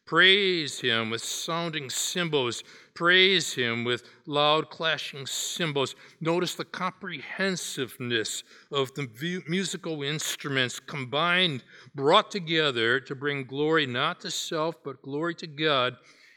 Praise 0.06 0.82
him 0.82 1.10
with 1.10 1.24
sounding 1.24 1.90
cymbals. 1.90 2.64
Praise 2.94 3.56
him 3.56 3.84
with 3.84 4.04
loud 4.28 4.70
clashing 4.70 5.26
cymbals. 5.26 5.96
Notice 6.20 6.54
the 6.54 6.64
comprehensiveness 6.64 8.44
of 8.72 8.94
the 8.94 9.10
musical 9.48 10.04
instruments 10.04 10.80
combined, 10.80 11.64
brought 11.96 12.30
together 12.30 13.00
to 13.00 13.16
bring 13.16 13.46
glory 13.46 13.88
not 13.88 14.22
to 14.22 14.30
self, 14.30 14.76
but 14.84 15.02
glory 15.02 15.34
to 15.34 15.48
God. 15.48 15.96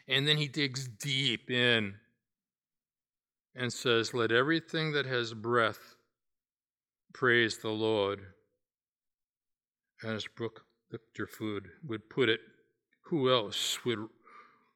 And 0.09 0.27
then 0.27 0.39
he 0.39 0.49
digs 0.49 0.89
deep 0.89 1.51
in 1.51 1.97
and 3.55 3.73
says, 3.73 4.15
Let 4.15 4.33
everything 4.33 4.93
that 4.93 5.07
has 5.07 5.35
breath 5.35 5.97
praise 7.13 7.59
the 7.59 7.71
Lord. 7.71 8.21
As 10.03 10.27
Brooke 10.27 10.65
Ligertwood 10.93 11.67
would 11.87 12.11
put 12.11 12.29
it, 12.29 12.41
who 13.03 13.33
else 13.33 13.85
would 13.85 14.09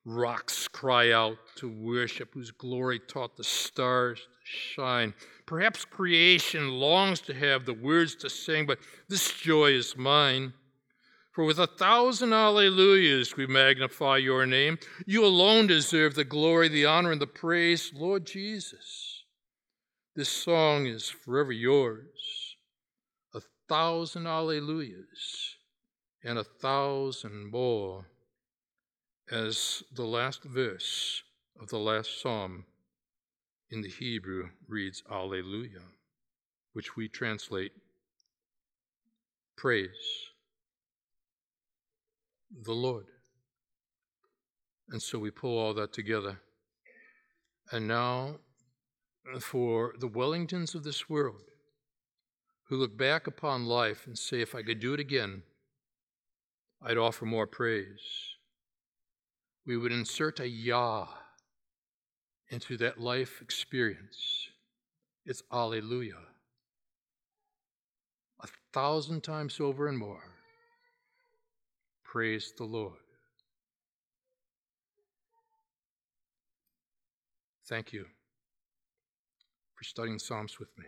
rocks 0.05 0.69
cry 0.69 1.13
out 1.13 1.37
to 1.57 1.69
worship, 1.69 2.33
whose 2.33 2.51
glory 2.51 2.99
taught 2.99 3.37
the 3.37 3.45
stars 3.45 4.21
to 4.21 4.47
shine? 4.47 5.15
Perhaps 5.45 5.85
creation 5.85 6.71
longs 6.71 7.21
to 7.23 7.35
have 7.35 7.67
the 7.67 7.75
words 7.75 8.15
to 8.17 8.31
sing, 8.31 8.65
but 8.65 8.79
this 9.09 9.33
joy 9.33 9.73
is 9.73 9.97
mine. 9.97 10.53
For 11.39 11.45
with 11.45 11.61
a 11.61 11.69
thousand 11.69 12.31
alleluias 12.31 13.37
we 13.37 13.47
magnify 13.47 14.17
your 14.17 14.45
name. 14.45 14.77
You 15.07 15.25
alone 15.25 15.69
deserve 15.69 16.17
the 16.17 16.25
glory, 16.25 16.67
the 16.67 16.87
honor, 16.87 17.13
and 17.13 17.21
the 17.21 17.29
praise, 17.29 17.93
Lord 17.95 18.27
Jesus. 18.27 19.23
This 20.17 20.29
song 20.29 20.87
is 20.87 21.09
forever 21.09 21.53
yours. 21.53 22.57
A 23.37 23.41
thousand 23.69 24.25
alleluias 24.25 25.55
and 26.25 26.41
a 26.41 26.43
thousand 26.43 27.53
more, 27.53 28.07
as 29.31 29.85
the 29.95 30.07
last 30.07 30.43
verse 30.43 31.23
of 31.63 31.69
the 31.69 31.79
last 31.79 32.21
psalm 32.21 32.65
in 33.71 33.81
the 33.81 33.91
Hebrew 33.91 34.49
reads 34.67 35.05
Alleluia, 35.09 35.85
which 36.73 36.97
we 36.97 37.07
translate 37.07 37.71
praise 39.57 40.28
the 42.51 42.73
Lord. 42.73 43.07
And 44.91 45.03
so 45.03 45.19
we 45.19 45.31
pull 45.31 45.59
all 45.59 45.75
that 45.75 45.93
together. 45.93 46.41
And 47.71 47.87
now, 47.87 48.37
for 49.41 49.95
the 49.99 50.09
Wellingtons 50.09 50.75
of 50.75 50.85
this 50.85 51.09
world 51.09 51.43
who 52.69 52.77
look 52.77 52.97
back 52.97 53.27
upon 53.27 53.67
life 53.67 54.07
and 54.07 54.17
say, 54.17 54.41
if 54.41 54.55
I 54.55 54.63
could 54.63 54.81
do 54.81 54.95
it 54.95 55.01
again, 55.01 55.43
I'd 56.83 56.97
offer 56.97 57.25
more 57.25 57.47
praise. 57.47 58.37
We 59.67 59.77
would 59.77 59.93
insert 59.93 60.41
a 60.41 60.49
Yah 60.49 61.09
into 62.49 62.77
that 62.79 62.99
life 62.99 63.43
experience. 63.43 64.49
It's 65.27 65.43
Alleluia. 65.53 66.15
A 68.43 68.49
thousand 68.73 69.23
times 69.23 69.61
over 69.61 69.89
and 69.89 69.99
more. 69.99 70.38
Praise 72.09 72.55
the 72.57 72.65
Lord. 72.65 72.95
Thank 77.69 77.93
you 77.93 78.07
for 79.75 79.85
studying 79.85 80.19
Psalms 80.19 80.59
with 80.59 80.71
me. 80.79 80.87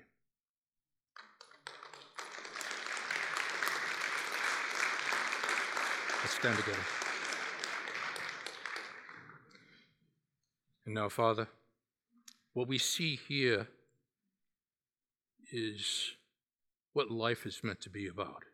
Let's 6.23 6.35
stand 6.37 6.57
together. 6.57 6.79
And 10.87 10.95
now, 10.95 11.11
Father, 11.11 11.49
what 12.55 12.67
we 12.67 12.79
see 12.79 13.21
here 13.29 13.69
is 15.53 16.13
what 16.95 17.11
life 17.11 17.45
is 17.45 17.61
meant 17.63 17.83
to 17.83 17.91
be 17.91 18.07
about. 18.07 18.45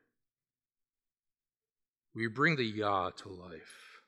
We 2.17 2.29
bring 2.29 2.57
the 2.57 2.65
Yah 2.65 3.11
to 3.11 3.29
life. 3.29 4.01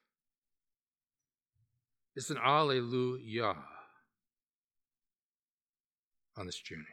It's 2.16 2.30
an 2.30 2.38
Alleluia 2.38 3.54
on 6.34 6.46
this 6.46 6.58
journey. 6.58 6.84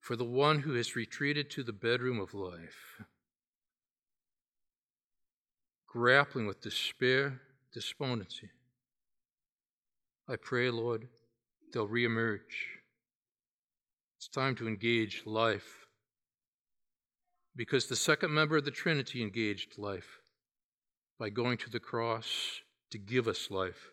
For 0.00 0.16
the 0.16 0.24
one 0.24 0.58
who 0.58 0.74
has 0.74 0.96
retreated 0.96 1.48
to 1.50 1.62
the 1.62 1.72
bedroom 1.72 2.18
of 2.18 2.34
life, 2.34 3.02
grappling 5.86 6.48
with 6.48 6.60
despair, 6.60 7.40
despondency, 7.72 8.50
I 10.28 10.34
pray, 10.34 10.70
Lord, 10.70 11.06
they'll 11.72 11.86
reemerge. 11.86 12.40
It's 14.18 14.26
time 14.26 14.56
to 14.56 14.66
engage 14.66 15.22
life 15.24 15.79
because 17.56 17.86
the 17.86 17.96
second 17.96 18.32
member 18.32 18.56
of 18.56 18.64
the 18.64 18.70
Trinity 18.70 19.22
engaged 19.22 19.78
life 19.78 20.20
by 21.18 21.30
going 21.30 21.58
to 21.58 21.70
the 21.70 21.80
cross 21.80 22.60
to 22.90 22.98
give 22.98 23.28
us 23.28 23.50
life 23.50 23.90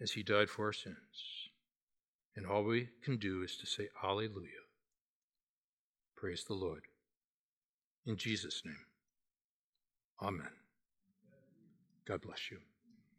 as 0.00 0.12
he 0.12 0.22
died 0.22 0.50
for 0.50 0.66
our 0.66 0.72
sins. 0.72 0.96
And 2.36 2.46
all 2.46 2.62
we 2.62 2.88
can 3.02 3.16
do 3.16 3.42
is 3.42 3.56
to 3.56 3.66
say, 3.66 3.88
Alleluia. 4.04 4.62
Praise 6.16 6.44
the 6.44 6.54
Lord. 6.54 6.82
In 8.06 8.16
Jesus' 8.16 8.62
name, 8.64 8.86
Amen. 10.22 10.50
God 12.06 12.22
bless 12.22 12.50
you. 12.50 12.58